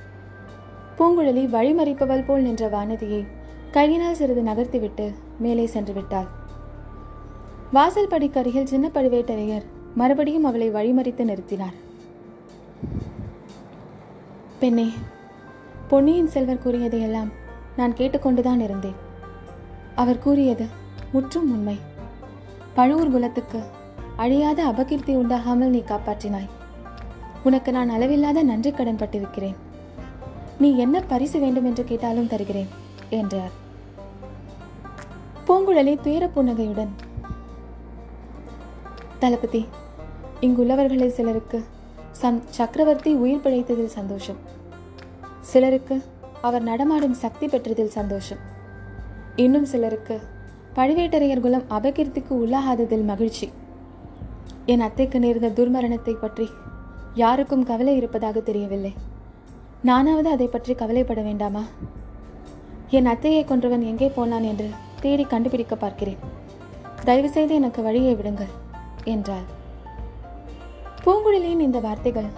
பூங்குழலி 0.98 1.44
வழிமறிப்பவள் 1.56 2.26
போல் 2.26 2.42
நின்ற 2.42 2.70
வானதியை 2.70 3.26
கையினால் 3.72 4.16
சிறிது 4.16 4.42
நகர்த்திவிட்டு 4.42 5.14
மேலே 5.40 5.66
சென்று 5.66 5.94
விட்டாள். 5.94 6.28
வாசல் 7.72 8.08
படிக்கருகில் 8.08 8.64
சின்ன 8.64 8.90
பழுவேட்டரையர் 8.94 9.66
மறுபடியும் 9.96 10.44
அவளை 10.44 10.72
வழிமறித்து 10.72 11.24
நிறுத்தினார். 11.32 11.78
பெண்ணே 14.60 14.90
பொன்னியின் 15.88 16.28
செல்வர் 16.28 16.64
கூறியதையெல்லாம் 16.66 17.32
நான் 17.78 17.94
கேட்டுக்கொண்டுதான் 17.94 18.60
இருந்தேன். 18.60 18.96
அவர் 19.96 20.20
கூறியது 20.20 20.66
முற்றும் 21.12 21.52
உண்மை. 21.52 21.78
பழுவூர் 22.74 23.12
குலத்துக்கு 23.12 23.62
அழியாத 24.16 24.66
அபகீர்த்தி 24.66 25.16
உண்டாகாமல் 25.16 25.74
நீ 25.76 25.84
காப்பாற்றினாய். 25.88 26.50
உனக்கு 27.44 27.72
நான் 27.72 27.90
அளவில்லாத 27.90 28.44
நன்றி 28.44 28.72
கடன் 28.72 28.96
பட்டிருக்கிறேன். 28.96 29.56
நீ 30.60 30.78
என்ன 30.78 31.00
பரிசு 31.00 31.40
வேண்டும் 31.40 31.66
என்று 31.66 31.84
கேட்டாலும் 31.84 32.28
தருகிறேன் 32.28 32.68
என்றார். 33.10 33.52
பூங்குழலி 35.48 36.02
துயர 36.02 36.28
புன்னகையுடன் 36.28 36.90
தளபதி 39.22 39.62
இங்குள்ளவர்களில் 40.46 41.16
சிலருக்கு 41.16 41.60
சம் 42.20 42.38
சக்கரவர்த்தி 42.58 43.12
உயிர் 43.14 43.42
பிழைத்ததில் 43.44 43.96
சந்தோஷம். 43.96 44.38
சிலருக்கு 45.42 45.96
அவர் 46.42 46.64
நடமாடும் 46.64 47.18
சக்தி 47.24 47.48
பெற்றதில் 47.48 47.96
சந்தோஷம். 47.98 48.42
இன்னும் 49.36 49.66
சிலருக்கு 49.66 50.16
பழுவேட்டரையர் 50.78 51.44
குலம் 51.46 51.66
அபகீர்த்திக்கு 51.70 52.34
உள்ளாகாததில் 52.44 53.06
மகிழ்ச்சி. 53.12 53.50
என் 54.66 54.86
அத்தைக்கு 54.88 55.20
நேர்ந்த 55.20 55.50
துர்மரணத்தை 55.50 56.16
பற்றி 56.16 56.48
யாருக்கும் 57.24 57.68
கவலை 57.72 57.96
இருப்பதாக 57.96 58.40
தெரியவில்லை. 58.40 58.94
நானாவது 59.82 60.30
அதை 60.30 60.48
பற்றி 60.48 60.74
கவலைப்பட 60.74 61.22
வேண்டாமா? 61.22 61.66
என் 62.90 63.06
அத்தையை 63.06 63.44
கொன்றவன் 63.44 63.86
எங்கே 63.92 64.10
போனான் 64.16 64.44
என்று 64.44 64.70
தேடி 65.02 65.24
கண்டுபிடிக்க 65.24 65.76
பார்க்கிறேன். 65.76 66.24
தயவுசெய்து 67.06 67.54
எனக்கு 67.54 67.82
வழியை 67.82 68.16
விடுங்கள். 68.16 68.54
என்றாள் 69.04 69.48
பூங்குழலியின் 71.06 71.60
இந்த 71.60 71.80
வார்த்தைகள் 71.80 72.30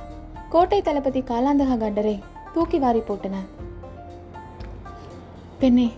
கோட்டை 0.49 0.81
தளபதி 0.81 1.21
காலாந்தக 1.21 1.77
கண்டரை 1.77 2.19
தூக்கி 2.53 2.79
வாரி 2.79 2.99
போட்டன. 2.99 3.35
பெண்ணே 5.59 5.91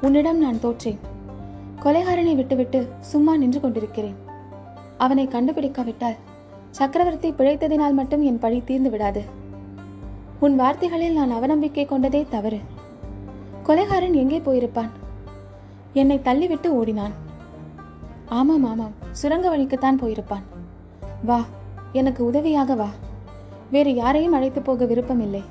உன்னிடம் 0.00 0.38
நான் 0.38 0.60
தோற்றேன். 0.60 0.98
கொலைகாரனை 1.82 2.34
விட்டுவிட்டு 2.34 2.92
சும்மா 3.00 3.36
நின்று 3.36 3.60
கொண்டிருக்கிறேன். 3.60 4.16
அவனை 4.98 5.26
கண்டுபிடிக்காவிட்டால் 5.26 6.16
சக்கரவர்த்தி 6.70 7.30
பிழைத்ததினால் 7.30 7.92
மட்டும் 7.92 8.22
என் 8.22 8.38
பழி 8.38 8.62
தீர்ந்து 8.64 8.90
விடாது. 8.90 9.22
உன் 10.40 10.56
வார்த்தைகளில் 10.56 11.12
நான் 11.12 11.32
அவநம்பிக்கை 11.32 11.86
கொண்டதே 11.86 12.26
தவறு. 12.30 12.60
கொலைகாரன் 13.66 14.12
எங்கே 14.12 14.38
போயிருப்பான்? 14.38 14.90
என்னை 15.92 16.20
தள்ளிவிட்டு 16.24 16.66
ஓடினான். 16.66 17.12
ஆமாம் 18.28 18.64
ஆமாம். 18.64 19.03
சுரங்க 19.20 19.48
வழிக்குத்தான் 19.48 20.00
போயிருப்பான். 20.00 20.46
வா 21.24 21.40
எனக்கு 21.92 22.20
உதவியாக 22.24 22.74
வா. 22.74 22.88
வேறு 23.70 23.94
யாரையும் 23.94 24.32
அழைத்து 24.32 24.60
போக 24.62 24.84
விருப்பமில்லை. 24.84 25.42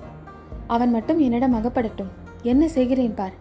அவன் 0.67 0.91
மட்டும் 0.91 1.19
என்னிடம் 1.19 1.53
அகப்படட்டும். 1.53 2.11
என்ன 2.41 2.67
செய்கிறேன் 2.67 3.13
பார். 3.13 3.35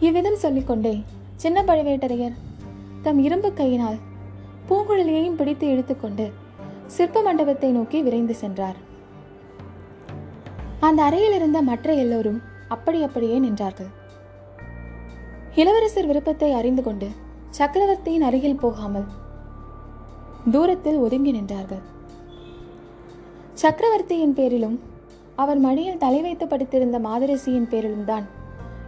இவ்விதம் 0.00 0.42
சொல்லிக்கொண்டே 0.44 0.94
சின்ன 1.36 1.62
பழுவேட்டரையர் 1.62 2.36
தம் 3.02 3.18
இரும்பு 3.18 3.52
கையினால் 3.52 3.98
பூங்குழலியையும் 4.68 5.38
பிடித்து 5.40 5.66
இழுத்துக்கொண்டு 5.68 6.26
சிற்ப 6.86 7.22
மண்டபத்தை 7.22 7.70
நோக்கி 7.70 7.98
விரைந்து 8.02 8.34
சென்றார். 8.34 8.78
அந்த 10.80 11.00
அறையில் 11.02 11.34
இருந்த 11.34 11.62
மற்ற 11.62 11.94
எல்லோரும் 11.94 12.40
அப்படி 12.68 13.02
அப்படியே 13.02 13.38
நின்றார்கள். 13.40 13.90
இளவரசர் 15.54 16.06
விருப்பத்தை 16.06 16.52
அறிந்து 16.52 16.82
கொண்டு 16.82 17.08
சக்கரவர்த்தியின் 17.58 18.26
அருகில் 18.28 18.60
போகாமல் 18.62 19.06
தூரத்தில் 20.52 20.98
ஒதுங்கி 21.04 21.32
நின்றார்கள். 21.36 21.82
சக்கரவர்த்தியின் 23.54 24.36
பேரிலும் 24.38 24.76
அவர் 25.42 25.60
மடியில் 25.64 26.02
தலை 26.04 26.20
வைத்து 26.22 26.44
படுத்திருந்த 26.46 26.96
மாதரசியின் 26.98 27.68
பேரிலும் 27.72 28.04
தான் 28.04 28.26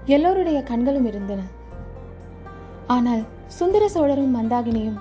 எல்லோருடைய 0.06 0.58
கண்களும் 0.62 1.06
இருந்தன. 1.10 1.40
ஆனால் 2.86 3.24
சுந்தர 3.58 3.84
சோழரும் 3.88 4.36
மந்தாகினியும் 4.36 4.98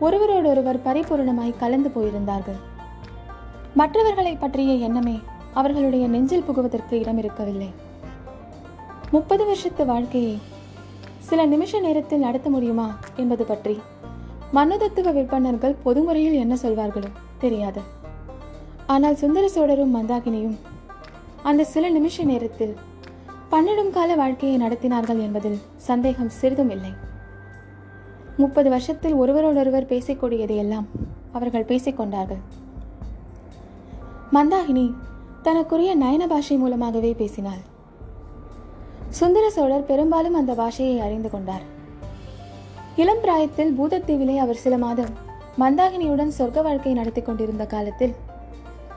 ஒருவரோடொருவர் 0.00 0.84
பரிபூரணமாய் 0.86 1.60
கலந்து 1.62 1.90
போயிருந்தார்கள். 1.96 2.60
மற்றவர்களை 3.80 4.34
பற்றிய 4.36 4.72
எண்ணமே 4.88 5.16
அவர்களுடைய 5.60 6.04
நெஞ்சில் 6.14 6.46
புகுவதற்கு 6.48 6.94
இடம் 7.02 7.18
இருக்கவில்லை 7.18 7.70
முப்பது 9.10 9.42
வருஷத்து 9.44 9.82
வாழ்க்கையை 9.86 10.34
சில 11.28 11.40
நிமிஷ 11.52 11.80
நேரத்தில் 11.86 12.24
நடத்த 12.26 12.48
முடியுமா 12.54 12.86
என்பது 13.22 13.44
பற்றி. 13.44 13.74
மனோதத்துவ 14.56 15.12
விற்பனர்கள் 15.16 15.80
பொதுமுறையில் 15.84 16.40
என்ன 16.42 16.54
சொல்வார்களோ 16.62 17.10
தெரியாது. 17.42 17.80
ஆனால் 18.86 19.20
சுந்தர 19.22 19.44
சோழரும் 19.48 19.94
மந்தாகினியும் 19.96 20.56
அந்த 21.42 21.62
சில 21.72 21.88
நிமிஷ 21.88 22.24
நேரத்தில் 22.30 22.74
பன்னெடும் 23.52 23.90
கால 23.96 24.10
வாழ்க்கையை 24.20 24.56
நடத்தினார்கள் 24.62 25.20
என்பதில் 25.26 25.58
சந்தேகம் 25.88 26.32
சிறிதும் 26.40 26.72
இல்லை. 26.76 26.92
முப்பது 28.42 28.68
வருஷத்தில் 28.74 29.18
ஒருவரோடொருவர் 29.22 29.90
பேசிக்கூடியதையெல்லாம் 29.92 30.86
அவர்கள் 31.32 31.68
பேசிக்கொண்டார்கள் 31.70 32.42
மந்தாகினி 34.36 34.86
தனக்குரிய 35.46 35.90
நயன 35.96 36.24
பாஷை 36.26 36.56
மூலமாகவே 36.56 37.12
பேசினாள். 37.20 37.62
சுந்தர 39.18 39.50
சோழர் 39.50 39.84
பெரும்பாலும் 39.84 40.34
அந்த 40.34 40.52
பாஷையை 40.52 40.98
அறிந்து 40.98 41.30
கொண்டார். 41.30 41.64
இளம் 42.96 43.20
பிராயத்தில் 43.20 43.76
பூதத்தீவிலே 43.78 44.36
அவர் 44.36 44.62
சில 44.64 44.78
மாதம் 44.78 45.12
மந்தாகினியுடன் 45.58 46.32
சொர்க்க 46.38 46.62
வாழ்க்கை 46.62 46.92
நடத்தி 46.92 47.22
கொண்டிருந்த 47.22 47.66
காலத்தில் 47.66 48.14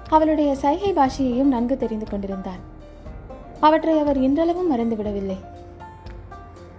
அவளுடைய 0.09 0.55
சைகை 0.55 0.93
பாஷையையும் 0.93 1.47
நன்கு 1.47 1.77
தெரிந்து 1.77 2.05
கொண்டிருந்தார். 2.09 2.61
அவற்றை 3.59 3.99
அவர் 3.99 4.17
இன்றளவும் 4.17 4.71
மறந்துவிடவில்லை. 4.71 5.37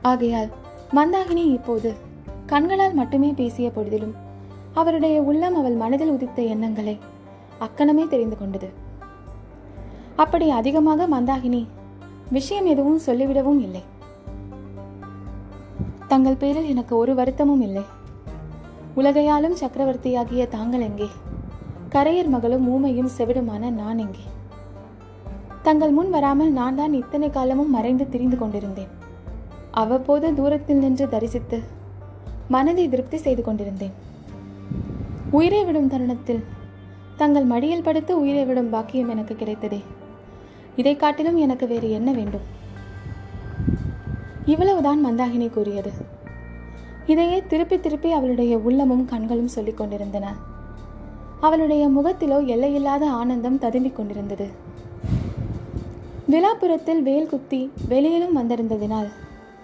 ஆகையால் 0.03 0.51
மந்தாகினி 0.95 1.45
இப்போது 1.53 1.95
கண்களால் 2.47 2.95
மட்டுமே 2.95 3.31
பேசிய 3.37 3.71
பொழுதிலும் 3.77 4.15
அவருடைய 4.73 5.21
உள்ளம் 5.21 5.57
அவள் 5.57 5.73
மனதில் 5.73 6.11
உதித்த 6.11 6.43
எண்ணங்களை 6.43 6.99
அக்கணமே 7.59 8.07
தெரிந்து 8.09 8.39
கொண்டது. 8.39 8.69
அப்படி 10.17 10.51
அதிகமாக 10.51 11.09
மந்தாகினி 11.09 11.67
விஷயம் 12.31 12.67
எதுவும் 12.67 13.01
சொல்லிவிடவும் 13.07 13.61
இல்லை. 13.61 13.83
தங்கள் 16.09 16.37
பேரில் 16.37 16.69
எனக்கு 16.69 16.97
ஒரு 16.97 17.15
வருத்தமும் 17.15 17.61
இல்லை. 17.61 17.83
உலகையாலும் 18.97 19.57
சக்கரவர்த்தியாகிய 19.61 20.49
தாங்கள் 20.49 20.81
எங்கே? 20.81 21.09
கரையர் 21.91 22.29
மகளும் 22.29 22.67
ஊமையும் 22.69 23.11
செவிடுமான 23.19 23.71
நான் 23.71 23.99
எங்கே? 23.99 24.25
தங்கள் 25.63 25.91
முன் 25.91 26.11
வராமல் 26.11 26.53
நான் 26.53 26.75
தான் 26.75 26.93
இத்தனை 26.93 27.31
காலமும் 27.31 27.71
மறைந்து 27.71 28.09
திரிந்து 28.09 28.37
கொண்டிருந்தேன். 28.37 28.93
அவ்வப்போது 29.71 30.35
தூரத்தில் 30.35 30.77
நின்று 30.77 31.09
தரிசித்து 31.09 31.63
மனதை 32.49 32.89
திருப்தி 32.89 33.17
செய்து 33.17 33.43
கொண்டிருந்தேன். 33.43 33.93
உயிரை 35.31 35.65
விடும் 35.65 35.89
தருணத்தில் 35.89 36.45
தங்கள் 37.17 37.45
மடியில் 37.45 37.83
படுத்து 37.83 38.21
உயிரை 38.21 38.45
விடும் 38.45 38.71
பாக்கியம் 38.71 39.09
எனக்கு 39.09 39.35
கிடைத்ததே. 39.35 39.81
இதை 40.79 40.97
காட்டிலும் 40.97 41.37
எனக்கு 41.37 41.67
வேறு 41.67 41.91
என்ன 41.91 42.13
வேண்டும்? 42.13 42.47
இவ்வளவுதான் 44.45 45.07
மந்தாகினி 45.07 45.51
கூறியது. 45.51 45.93
இதையே 47.07 47.43
திருப்பி 47.49 47.81
திருப்பி 47.81 48.13
அவளுடைய 48.13 48.59
உள்ளமும் 48.59 49.05
கண்களும் 49.05 49.49
சொல்லிக் 49.49 49.77
கொண்டிருந்தன. 49.77 50.35
அவளுடைய 51.41 51.89
முகத்திலோ 51.89 52.47
எல்லையில்லாத 52.47 53.11
ஆனந்தம் 53.11 53.59
ததும்பிக் 53.59 53.93
கொண்டிருந்தது. 53.93 54.49
விழாபுரத்தில் 56.31 57.03
வேல் 57.03 57.29
குத்தி 57.29 57.73
வெளியிலும் 57.89 58.37
வந்திருந்ததினால் 58.37 59.13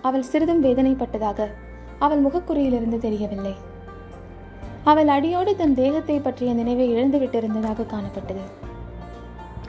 அவள் 0.03 0.23
சிறிதும் 0.23 0.65
வேதனைப்பட்டதாக 0.65 1.47
அவள் 1.99 2.23
முகக்குறியிலிருந்து 2.23 2.99
தெரியவில்லை. 2.99 3.55
அவள் 4.85 5.09
அடியோடு 5.09 5.57
தன் 5.57 5.75
தேகத்தை 5.75 6.19
பற்றிய 6.19 6.55
நினைவை 6.55 6.91
இழந்து 6.91 7.19
விட்டிருந்ததாக 7.19 7.87
காணப்பட்டது. 7.87 8.45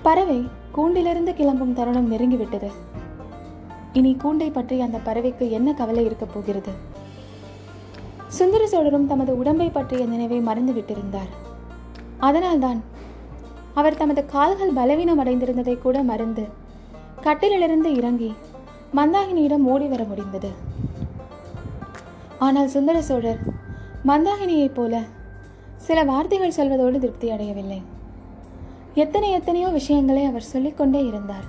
பறவை 0.01 0.63
கூண்டிலிருந்து 0.77 1.33
கிளம்பும் 1.33 1.73
தருணம் 1.73 2.11
நெருங்கிவிட்டது. 2.11 2.69
இனி 3.93 4.17
கூண்டை 4.23 4.51
பற்றி 4.51 4.81
அந்த 4.81 4.97
பறவைக்கு 5.05 5.49
என்ன 5.49 5.73
கவலை 5.73 6.05
இருக்கப் 6.05 6.33
போகிறது? 6.33 6.71
சுந்தர 8.27 8.67
சோழரும் 8.67 9.07
தமது 9.07 9.37
உடம்பை 9.37 9.69
பற்றிய 9.69 10.05
நினைவை 10.05 10.39
மறந்து 10.39 10.73
விட்டிருந்தார். 10.73 11.31
அதனால்தான் 12.17 12.83
அவர் 13.73 13.97
தமது 13.97 14.25
கால்கள் 14.25 14.73
பலவீனம் 14.73 15.23
அடைந்திருந்ததை 15.23 15.77
கூட 15.77 16.03
மறந்து 16.03 16.45
கட்டிலிலிருந்து 17.21 17.91
இறங்கி 17.95 18.33
மந்தாகினியிடம் 18.95 19.63
ஓடி 19.63 19.85
வர 19.85 20.03
முடிந்தது. 20.03 20.51
ஆனால் 22.39 22.67
சுந்தர 22.67 23.01
சோழர் 23.01 23.41
மந்தாகினியைப் 24.07 24.73
போல 24.73 25.01
சில 25.77 26.03
வார்த்தைகள் 26.03 26.57
சொல்வதோடு 26.57 26.99
திருப்தி 26.99 27.31
அடையவில்லை. 27.31 27.81
எத்தனை 28.95 29.31
எத்தனையோ 29.31 29.67
விஷயங்களை 29.67 30.23
அவர் 30.25 30.49
சொல்லிக்கொண்டே 30.51 31.05
இருந்தார். 31.07 31.45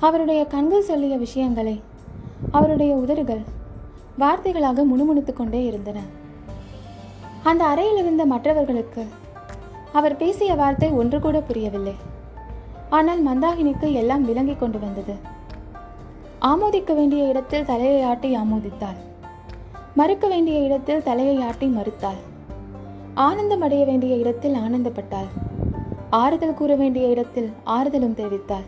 அவருடைய 0.00 0.44
கண்கள் 0.44 0.86
சொல்லிய 0.88 1.16
விஷயங்களை 1.16 1.80
அவருடைய 2.50 2.94
உதடுகள் 2.94 3.42
வார்த்தைகளாக 4.18 4.84
முணுமுணுத்து 4.84 5.32
கொண்டே 5.32 5.60
இருந்தன. 5.64 5.98
அந்த 7.42 7.64
அறையில் 7.64 7.96
இருந்த 7.96 8.24
மற்றவர்களுக்கு 8.24 9.02
அவர் 9.92 10.16
பேசிய 10.16 10.54
வார்த்தை 10.54 10.88
ஒன்று 10.90 11.20
கூட 11.20 11.40
புரியவில்லை. 11.40 11.94
ஆனால் 12.90 13.22
மந்தாகினிக்கு 13.26 13.92
எல்லாம் 13.92 14.24
விளங்கிக் 14.24 14.58
கொண்டு 14.58 14.78
வந்தது. 14.78 15.14
ஆமோதிக்க 16.40 16.94
வேண்டிய 16.94 17.24
இடத்தில் 17.24 17.64
தலையை 17.64 18.02
ஆட்டி 18.02 18.36
ஆமோதித்தாள். 18.36 18.98
மறுக்க 19.94 20.26
வேண்டிய 20.26 20.58
இடத்தில் 20.60 21.02
தலையை 21.02 21.40
ஆட்டி 21.40 21.66
மறுத்தாள். 21.66 22.20
ஆனந்தம் 23.14 23.60
அடைய 23.60 23.84
வேண்டிய 23.84 24.14
இடத்தில் 24.16 24.54
ஆனந்தப்பட்டாள். 24.54 25.30
ஆறுதல் 26.10 26.54
கூற 26.54 26.74
வேண்டிய 26.74 27.08
இடத்தில் 27.08 27.52
ஆறுதலும் 27.66 28.18
தெரிவித்தாள். 28.20 28.66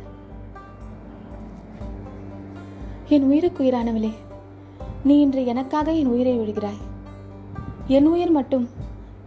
என் 3.08 3.30
உயிருக்குயிரானவளே 3.30 4.12
நீ 5.04 5.20
இன்று 5.20 5.46
எனக்காக 5.46 5.92
என் 5.92 6.06
உயிரை 6.06 6.38
விடுகிறாய். 6.38 6.80
என் 7.86 8.06
உயிர் 8.06 8.30
மட்டும் 8.30 8.68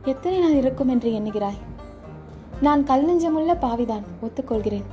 எத்தனை 0.03 0.39
நாள் 0.39 0.53
இருக்கும் 0.53 0.87
என்று 0.87 1.11
எண்ணுகிறாய். 1.11 1.57
நான் 2.61 2.83
கல் 2.83 3.05
நெஞ்சமுள்ள 3.05 3.59
பாவிதான் 3.59 4.03
ஒத்துக்கொள்கிறேன். 4.21 4.83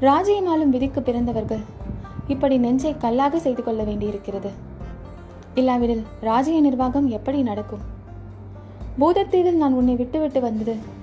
ராஜ்யமாலும் 0.00 0.70
விதிக்கு 0.70 1.02
பிறந்தவர்கள் 1.02 1.60
இப்படி 2.26 2.58
நெஞ்சை 2.58 2.96
கல்லாக 2.96 3.38
செய்து 3.38 3.64
கொள்ள 3.64 3.82
வேண்டியிருக்கிறது. 3.82 4.50
இல்லாவிடில் 5.54 6.02
ராஜ்ய 6.20 6.60
நிர்வாகம் 6.60 7.08
எப்படி 7.08 7.42
நடக்கும்? 7.42 7.80
பூதத்தீவில் 9.00 9.56
நான் 9.56 9.72
உன்னை 9.72 9.94
விட்டுவிட்டு 9.94 10.40
வந்தது 10.40 11.00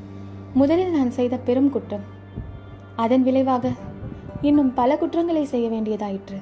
முதலில் 0.54 0.92
நான் 0.92 1.12
செய்த 1.12 1.38
பெரும் 1.38 1.70
குற்றம். 1.70 2.02
அதன் 2.96 3.24
விளைவாக 3.24 3.72
இன்னும் 4.42 4.74
பல 4.74 4.98
குற்றங்களை 4.98 5.46
செய்ய 5.46 5.70
வேண்டியதாயிற்று. 5.70 6.42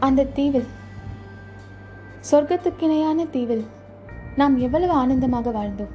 அந்த 0.00 0.24
தீவில் 0.24 0.66
சொர்க்கத்துக்கிணையான 2.30 3.30
தீவில் 3.30 3.66
நாம் 4.36 4.58
எவ்வளவு 4.58 4.92
ஆனந்தமாக 4.92 5.50
வாழ்ந்தோம். 5.50 5.90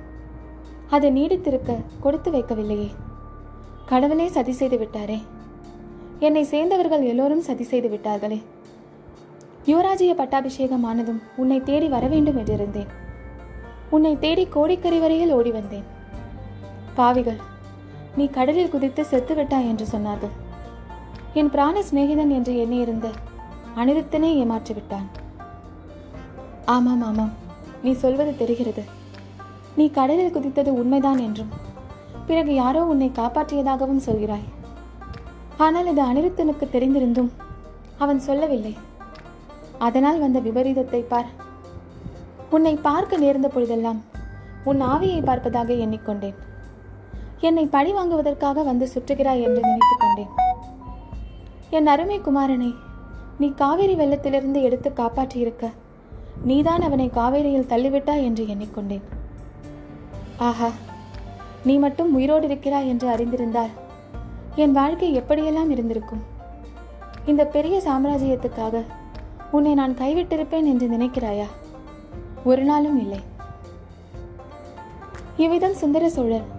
அதை 0.89 1.11
நீடித்திருக்க 1.11 1.83
கொடுத்து 1.99 2.31
வைக்கவில்லையே. 2.31 2.89
கடவுளே 3.85 4.27
சதி 4.27 4.51
செய்து 4.51 4.77
விட்டாரே. 4.77 5.21
என்னை 6.19 6.43
சேர்ந்தவர்கள் 6.43 7.01
எல்லோரும் 7.01 7.41
சதி 7.41 7.63
செய்து 7.63 7.89
விட்டார்களே. 7.89 8.41
யுவராஜ்ய 9.65 10.13
பட்டாபிஷேகம் 10.13 10.83
ஆனதும் 10.83 11.21
உன்னை 11.35 11.63
தேடி 11.63 11.87
வர 11.87 12.07
வேண்டும் 12.07 12.37
என்றிருந்தேன். 12.37 12.87
உன்னை 13.89 14.19
தேடி 14.19 14.47
கோடிக்கரை 14.47 14.99
வரையில் 14.99 15.31
ஓடி 15.31 15.51
வந்தேன். 15.51 15.94
பாவிகள் 16.99 17.39
நீ 18.17 18.25
கடலில் 18.37 18.73
குதித்து 18.73 19.01
செத்துவிட்டாய் 19.11 19.69
என்று 19.71 19.85
சொன்னார்கள். 19.93 20.33
என் 21.39 21.51
பிராண 21.53 21.75
சிநேகிதன் 21.87 22.33
என்று 22.37 22.53
எண்ணியிருந்த 22.63 23.07
அனிருத்தனே 23.81 24.29
ஏமாற்றிவிட்டான் 24.41 25.07
ஆமாம் 26.75 27.03
ஆமாம் 27.09 27.33
நீ 27.85 27.91
சொல்வது 28.03 28.31
தெரிகிறது. 28.41 28.83
நீ 29.77 29.85
கடலில் 29.97 30.35
குதித்தது 30.35 30.71
உண்மைதான் 30.81 31.19
என்றும் 31.25 31.51
பிறகு 32.29 32.51
யாரோ 32.61 32.81
உன்னை 32.91 33.09
காப்பாற்றியதாகவும் 33.17 34.05
சொல்கிறாய். 34.07 34.47
ஆனால் 35.65 35.89
இது 35.91 36.01
அனிருத்தனுக்கு 36.09 36.65
தெரிந்திருந்தும் 36.75 37.31
அவன் 38.03 38.21
சொல்லவில்லை. 38.27 38.73
அதனால் 39.87 40.23
வந்த 40.23 40.39
விபரீதத்தை 40.47 41.01
பார். 41.11 41.29
உன்னை 42.55 42.73
பார்க்க 42.87 43.23
நேர்ந்த 43.23 43.47
பொழுதெல்லாம் 43.53 43.99
உன் 44.69 44.81
ஆவியை 44.93 45.21
பார்ப்பதாக 45.29 45.69
எண்ணிக்கொண்டேன். 45.85 46.37
என்னை 47.39 47.65
பழி 47.65 47.93
வாங்குவதற்காக 47.93 48.63
வந்து 48.63 48.89
சுற்றுகிறாய் 48.93 49.41
என்று 49.41 49.61
நினைத்துக் 49.61 49.99
கொண்டேன். 49.99 50.27
என் 51.69 51.87
அருமை 51.87 52.19
குமாரனை 52.19 52.75
நீ 53.39 53.53
காவேரி 53.53 53.95
வெள்ளத்திலிருந்து 53.95 54.61
எடுத்து 54.61 54.89
காப்பாற்றியிருக்க. 54.89 55.71
நீதான் 56.43 56.81
அவனை 56.81 57.11
காவேரியில் 57.15 57.67
தள்ளிவிட்டாய் 57.67 58.23
என்று 58.23 58.45
எண்ணிக்கொண்டேன். 58.45 59.01
ஆஹா 60.37 60.69
நீ 61.63 61.77
மட்டும் 61.77 62.13
உயிரோடு 62.13 62.45
இருக்கிறாய் 62.45 62.87
என்று 62.87 63.07
அறிந்திருந்தால் 63.07 63.69
என் 64.55 64.71
வாழ்க்கை 64.71 65.19
எப்படியெல்லாம் 65.19 65.69
இருந்திருக்கும்? 65.69 66.21
இந்த 67.25 67.45
பெரிய 67.45 67.81
சாம்ராஜ்யத்துக்காக 67.85 68.83
உன்னை 69.51 69.73
நான் 69.73 69.93
கைவிட்டிருப்பேன் 69.93 70.63
என்று 70.63 70.87
நினைக்கிறாயா? 70.87 71.45
ஒரு 72.43 72.63
நாளும் 72.63 72.99
இல்லை. 72.99 73.19
இவ்விதம் 75.37 75.73
சுந்தர 75.73 76.09
சோழர் 76.09 76.54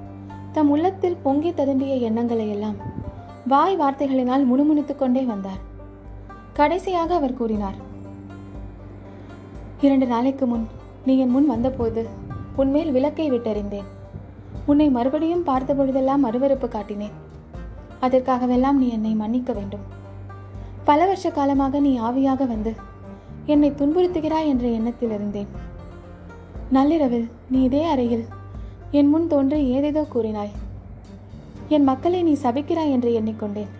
தம் 0.57 0.71
உள்ளத்தில் 0.71 1.16
பொங்கி 1.23 1.51
ததும்பிய 1.51 2.01
எண்ணங்களை 2.01 2.45
எல்லாம் 2.51 2.77
வாய் 3.47 3.77
வார்த்தைகளினால் 3.79 4.45
முணுமுணுத்துக் 4.45 4.99
கொண்டே 4.99 5.23
வந்தார். 5.23 5.59
கடைசியாக 6.53 7.14
அவர் 7.14 7.35
கூறினார் 7.35 7.75
இரண்டு 9.81 10.07
நாளைக்கு 10.07 10.47
முன் 10.47 10.64
நீ 11.07 11.19
என் 11.19 11.29
முன் 11.29 11.47
வந்தபோது 11.47 12.03
உன்மேல் 12.57 12.92
விளக்கை 12.92 13.27
விட்டறிந்தேன். 13.33 13.88
உன்னை 14.66 14.88
மறுபடியும் 14.90 15.42
பார்த்த 15.42 15.75
பொழுதெல்லாம் 15.75 16.25
அருவருப்பு 16.25 16.69
காட்டினேன். 16.69 17.14
அதற்காகவெல்லாம் 18.01 18.81
நீ 18.83 18.88
என்னை 18.88 19.12
மன்னிக்க 19.14 19.53
வேண்டும். 19.53 19.85
பல 20.85 21.07
வருஷ 21.07 21.31
காலமாக 21.31 21.81
நீ 21.81 21.92
ஆவியாக 22.01 22.47
வந்து 22.47 22.75
என்னை 23.47 23.71
துன்புறுத்துகிறாய் 23.71 24.51
என்ற 24.55 24.66
எண்ணத்தில் 24.69 25.14
இருந்தேன் 25.19 25.53
நள்ளிரவில் 26.71 27.29
நீ 27.51 27.62
இதே 27.62 27.85
அறையில் 27.85 28.27
என் 28.90 29.09
முன் 29.09 29.27
தோன்றி 29.27 29.66
ஏதேதோ 29.66 30.07
கூறினாய். 30.14 30.53
என் 31.68 31.85
மக்களை 31.85 32.22
நீ 32.22 32.33
சபிக்கிறாய் 32.33 32.90
என்று 32.90 33.11
எண்ணிக்கொண்டேன். 33.12 33.72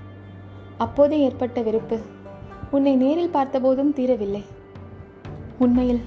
அப்போதே 0.79 1.19
ஏற்பட்ட 1.21 1.61
வெறுப்பு 1.61 1.99
உன்னை 2.71 2.97
நேரில் 2.97 3.35
பார்த்தபோதும் 3.37 3.95
தீரவில்லை. 3.95 4.43
உண்மையில் 5.59 6.01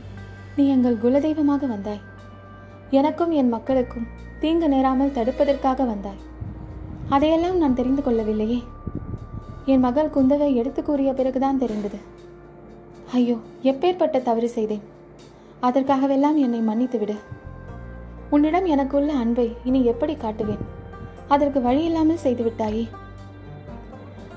நீ 0.56 0.68
எங்கள் 0.68 1.02
குலதெய்வமாக 1.04 1.66
வந்தாய். 1.68 2.02
எனக்கும் 2.90 3.32
என் 3.32 3.50
மக்களுக்கும் 3.50 4.08
தீங்கு 4.40 4.70
நேராமல் 4.70 5.16
தடுப்பதற்காக 5.18 5.86
வந்தாய். 5.86 6.22
அதையெல்லாம் 7.10 7.58
நான் 7.58 7.74
தெரிந்து 7.74 8.02
கொள்ளவில்லையே. 8.02 8.64
என் 9.66 9.80
மகள் 9.80 10.14
குந்தவை 10.16 10.54
எடுத்து 10.54 10.84
கூறிய 10.84 11.14
பிறகுதான் 11.14 11.58
தெரிந்தது. 11.58 11.98
ஐயோ 13.12 13.38
எப்பேற்பட்ட 13.64 14.22
தவறு 14.22 14.50
செய்தேன். 14.50 14.86
அதற்காகவெல்லாம் 15.62 16.36
என்னை 16.36 16.60
மன்னித்து 16.60 17.00
விடு 17.00 17.16
உன்னிடம் 18.30 18.66
எனக்குள்ள 18.66 19.14
அன்பை 19.14 19.56
இனி 19.64 19.86
எப்படி 19.86 20.14
காட்டுவேன்? 20.14 20.64
அதற்கு 21.28 21.62
வழி 21.62 21.84
இல்லாமல் 21.84 22.18
செய்து 22.18 22.44
விட்டாயே 22.44 22.88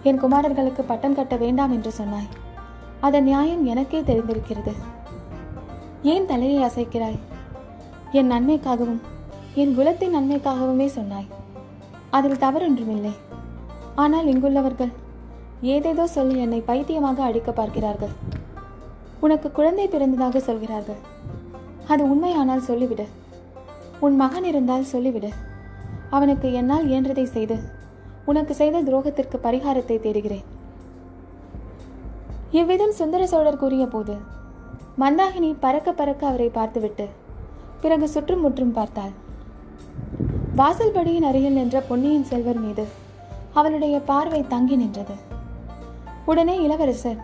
என் 0.02 0.20
குமாரர்களுக்கு 0.22 0.82
பட்டம் 0.86 1.14
கட்ட 1.14 1.36
வேண்டாம் 1.36 1.72
என்று 1.72 1.92
சொன்னாய். 1.92 2.30
அதன் 3.00 3.22
நியாயம் 3.22 3.66
எனக்கே 3.66 4.00
தெரிந்திருக்கிறது. 4.00 4.72
ஏன் 6.02 6.26
தலையை 6.26 6.58
அசைக்கிறாய்? 6.62 7.18
என் 8.12 8.26
நன்மைக்காகவும் 8.26 9.00
என் 9.54 9.74
குலத்தின் 9.74 10.14
நன்மைக்காகவுமே 10.16 10.86
சொன்னாய். 10.86 11.28
அதில் 12.10 12.42
தவறொன்றுமில்லை. 12.44 13.12
ஆனால் 13.94 14.26
இங்குள்ளவர்கள் 14.26 14.92
ஏதேதோ 15.60 16.06
சொல்லி 16.06 16.38
என்னை 16.38 16.60
பைத்தியமாக 16.60 17.22
அடிக்க 17.22 17.52
பார்க்கிறார்கள். 17.52 18.14
உனக்கு 19.20 19.50
குழந்தை 19.50 19.88
பிறந்ததாக 19.88 20.36
சொல்கிறார்கள். 20.36 21.00
அது 21.88 22.02
உண்மையானால் 22.08 22.68
சொல்லிவிடு. 22.68 23.06
உன் 24.06 24.16
மகன் 24.22 24.46
இருந்தால் 24.50 24.90
சொல்லிவிடு. 24.92 25.30
அவனுக்கு 26.16 26.48
என்னால் 26.60 26.88
இயன்றதை 26.90 27.24
செய்து 27.34 27.56
உனக்கு 28.30 28.52
செய்த 28.60 28.82
துரோகத்திற்கு 28.88 29.36
பரிகாரத்தை 29.46 29.96
தேடுகிறேன். 30.00 30.46
இவ்விதம் 32.58 32.94
சுந்தர 33.00 33.22
சோழர் 33.32 33.60
கூறிய 33.62 33.84
போது 33.86 34.14
மந்தாகினி 35.02 35.50
பறக்க 35.64 35.88
பறக்க 36.00 36.22
அவரை 36.30 36.48
பார்த்துவிட்டு 36.58 37.06
பிறகு 37.82 38.06
சுற்றும் 38.14 38.42
முற்றும் 38.44 38.74
பார்த்தாள். 38.78 39.14
வாசல்படியின் 40.60 41.28
அருகில் 41.28 41.58
நின்ற 41.58 41.76
பொன்னியின் 41.90 42.28
செல்வர் 42.30 42.60
மீது 42.64 42.84
அவளுடைய 43.60 43.96
பார்வை 44.10 44.40
தங்கி 44.52 44.76
நின்றது. 44.82 45.16
உடனே 46.30 46.56
இளவரசர் 46.66 47.20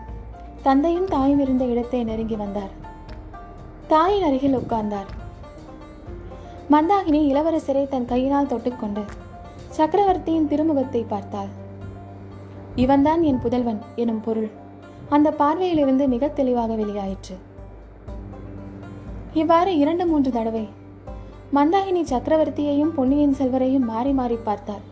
தந்தையும் 0.65 1.09
தாயும் 1.13 1.41
இருந்த 1.43 1.63
இடத்தை 1.73 2.01
நெருங்கி 2.09 2.37
வந்தார். 2.43 2.73
தாயின் 3.93 4.25
அருகில் 4.29 4.57
உட்கார்ந்தார். 4.59 5.09
மந்தாகினி 6.73 7.19
இளவரசரை 7.29 7.83
தன் 7.87 8.05
கையினால் 8.05 8.49
தொட்டுக்கொண்டு 8.49 9.03
சக்கரவர்த்தியின் 9.69 10.47
திருமுகத்தை 10.47 11.01
பார்த்தாள். 11.07 11.49
இவன்தான் 12.75 13.21
என் 13.23 13.39
புதல்வன் 13.39 13.79
எனும் 13.95 14.21
பொருள் 14.21 14.49
அந்த 15.09 15.27
பார்வையிலிருந்து 15.39 16.05
மிக 16.07 16.27
தெளிவாக 16.27 16.75
வெளியாயிற்று. 16.75 17.35
இவ்வாறு 19.33 19.71
இரண்டு 19.77 20.05
மூன்று 20.05 20.31
தடவை 20.31 20.65
மந்தாகினி 21.53 22.03
சக்கரவர்த்தியையும் 22.13 22.95
பொன்னியின் 22.95 23.37
செல்வரையும் 23.39 23.89
மாறி 23.91 24.11
மாறி 24.11 24.39
பார்த்தாள். 24.47 24.83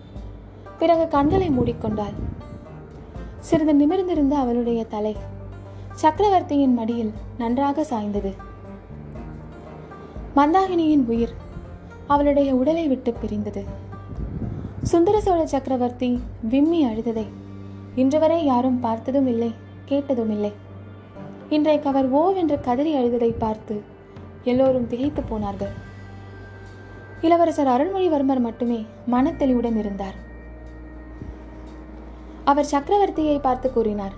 பிறகு 0.79 1.07
கண்களை 1.07 1.49
மூடிக்கொண்டாள். 1.49 2.15
சிறிது 3.39 3.73
நிமிர்ந்திருந்த 3.73 4.35
அவளுடைய 4.35 4.81
தலை 4.85 5.15
சக்கரவர்த்தியின் 5.93 6.73
மடியில் 6.73 7.13
நன்றாக 7.37 7.83
சாய்ந்தது. 7.83 8.31
மந்தாகினியின் 10.35 11.05
உயிர் 11.05 11.33
அவளுடைய 12.13 12.49
உடலை 12.55 12.85
விட்டு 12.87 13.11
பிரிந்தது. 13.13 13.63
சுந்தர 14.91 15.15
சோழ 15.21 15.39
சக்கரவர்த்தி 15.53 16.09
விம்மி 16.51 16.79
அழுததை 16.85 17.25
இன்று 18.01 18.19
வரை 18.19 18.39
யாரும் 18.45 18.79
பார்த்ததும் 18.79 19.27
இல்லை 19.27 19.51
கேட்டதும் 19.85 20.31
இல்லை. 20.35 20.51
இன்றைக்கு 21.49 21.87
அவர் 21.89 22.07
ஓவென்று 22.21 22.57
கதறி 22.67 22.91
அழுததை 22.99 23.31
பார்த்து 23.43 23.75
எல்லோரும் 24.43 24.87
திகைத்து 24.87 25.21
போனார்கள். 25.21 25.73
இளவரசர் 27.21 27.71
அருள்மொழிவர்மர் 27.73 28.41
மட்டுமே 28.47 28.79
மனத்தெளிவுடன் 29.13 29.77
இருந்தார். 29.81 30.17
அவர் 32.51 32.71
சக்கரவர்த்தியை 32.71 33.37
பார்த்து 33.47 33.67
கூறினார் 33.73 34.15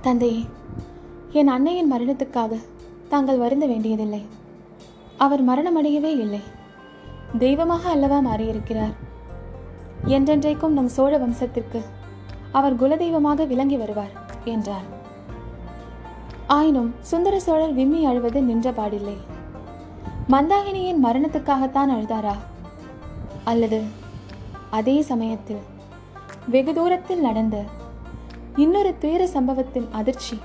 தந்தையே 0.00 0.42
என் 1.40 1.52
அன்னையின் 1.54 1.92
மரணத்துக்காக 1.92 2.52
தாங்கள் 3.08 3.42
வருந்த 3.44 3.66
வேண்டியதில்லை. 3.66 4.22
அவர் 5.24 5.42
மரணமடையவே 5.48 6.12
இல்லை. 6.24 6.42
தெய்வமாக 7.38 7.82
அல்லவா 7.88 8.18
மாறியிருக்கிறார்? 8.20 8.94
என்றென்றைக்கும் 10.06 10.76
நம் 10.78 10.88
சோழ 10.88 11.12
வம்சத்திற்கு 11.18 11.80
அவர் 12.52 12.78
குலதெய்வமாக 12.80 13.46
விளங்கி 13.46 13.76
வருவார் 13.76 14.14
என்றார். 14.44 14.86
ஆயினும் 16.46 16.90
சுந்தர 17.00 17.34
சோழர் 17.40 17.72
விம்மி 17.72 18.00
அழுவது 18.04 18.40
நின்ற 18.42 18.70
பாடில்லை. 18.70 19.16
மந்தாகினியின் 20.28 21.04
மரணத்துக்காகத்தான் 21.06 21.92
அழுதாரா? 21.96 22.36
அல்லது 23.44 23.80
அதே 24.70 24.96
சமயத்தில் 25.02 25.62
வெகு 26.48 26.74
தூரத்தில் 26.74 27.20
நடந்த 27.20 27.56
இன்னொரு 28.56 28.92
துயர 28.98 29.22
சம்பவத்தின் 29.26 29.88
அதிர்ச்சி 29.92 30.36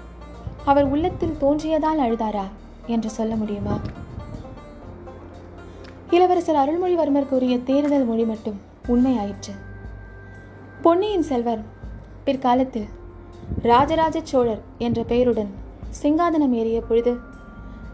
அவர் 0.66 0.86
உள்ளத்தில் 0.86 1.38
தோன்றியதால் 1.42 2.04
அழுதாரா 2.06 2.48
என்று 2.86 3.10
சொல்ல 3.10 3.36
முடியுமா? 3.36 3.76
இளவரசர் 6.10 6.56
அருள்மொழிவர்மர் 6.56 7.28
கூறிய 7.28 7.60
தேர்தல் 7.60 8.06
மொழி 8.06 8.24
மட்டும் 8.24 8.62
உண்மையாயிற்று. 8.88 9.54
பொன்னியின் 10.82 11.24
செல்வர் 11.24 11.64
பிற்காலத்தில் 12.24 12.88
ராஜராஜ 13.62 14.20
சோழர் 14.24 14.62
என்ற 14.78 15.04
பெயருடன் 15.04 15.50
சிங்காதனம் 16.02 16.52
ஏறிய 16.52 16.82
பொழுது 16.82 17.18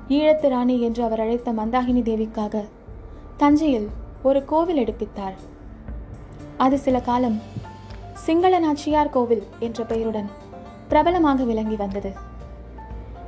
ஈழத்து 0.08 0.47
ராணி 0.47 0.82
என்று 0.82 1.04
அவர் 1.04 1.19
அழைத்த 1.19 1.54
மந்தாகினி 1.54 2.02
தேவிக்காக 2.02 2.65
தஞ்சையில் 3.38 3.89
ஒரு 4.24 4.45
கோவில் 4.45 4.78
எடுப்பித்தார். 4.78 5.34
அது 6.58 6.80
சில 6.80 7.00
காலம் 7.00 7.41
சிங்கள 8.13 8.60
நாச்சியார் 8.60 9.10
கோவில் 9.10 9.43
என்ற 9.60 9.84
பெயருடன் 9.84 10.30
பிரபலமாக 10.88 11.43
விளங்கி 11.43 11.76
வந்தது. 11.76 12.13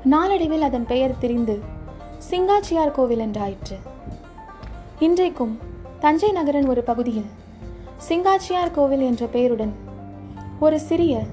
நாளடைவில் 0.04 0.62
அதன் 0.62 0.86
பெயர் 0.86 1.17
திரிந்து 1.17 1.60
சிங்காச்சியார் 2.30 2.91
கோவில் 2.91 3.19
என்றாயிற்று. 3.19 3.91
இன்றைக்கும் 5.04 5.60
தஞ்சை 6.00 6.32
நகரின் 6.32 6.68
ஒரு 6.68 6.84
பகுதியில் 6.84 7.26
சிங்காச்சியார் 8.10 8.72
கோவில் 8.72 9.02
என்ற 9.02 9.26
பெயருடன் 9.26 9.74
ஒரு 10.60 10.80
சிறிய 10.80 11.24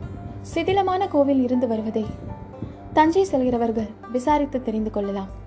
சிதிலமான 0.54 1.08
கோவில் 1.08 1.42
இருந்து 1.42 1.68
வருவதை 1.68 2.06
தஞ்சை 2.92 3.24
செல்கிறவர்கள் 3.24 3.90
விசாரித்து 4.12 4.62
தெரிந்து 4.62 4.90
கொள்ளலாம். 4.90 5.39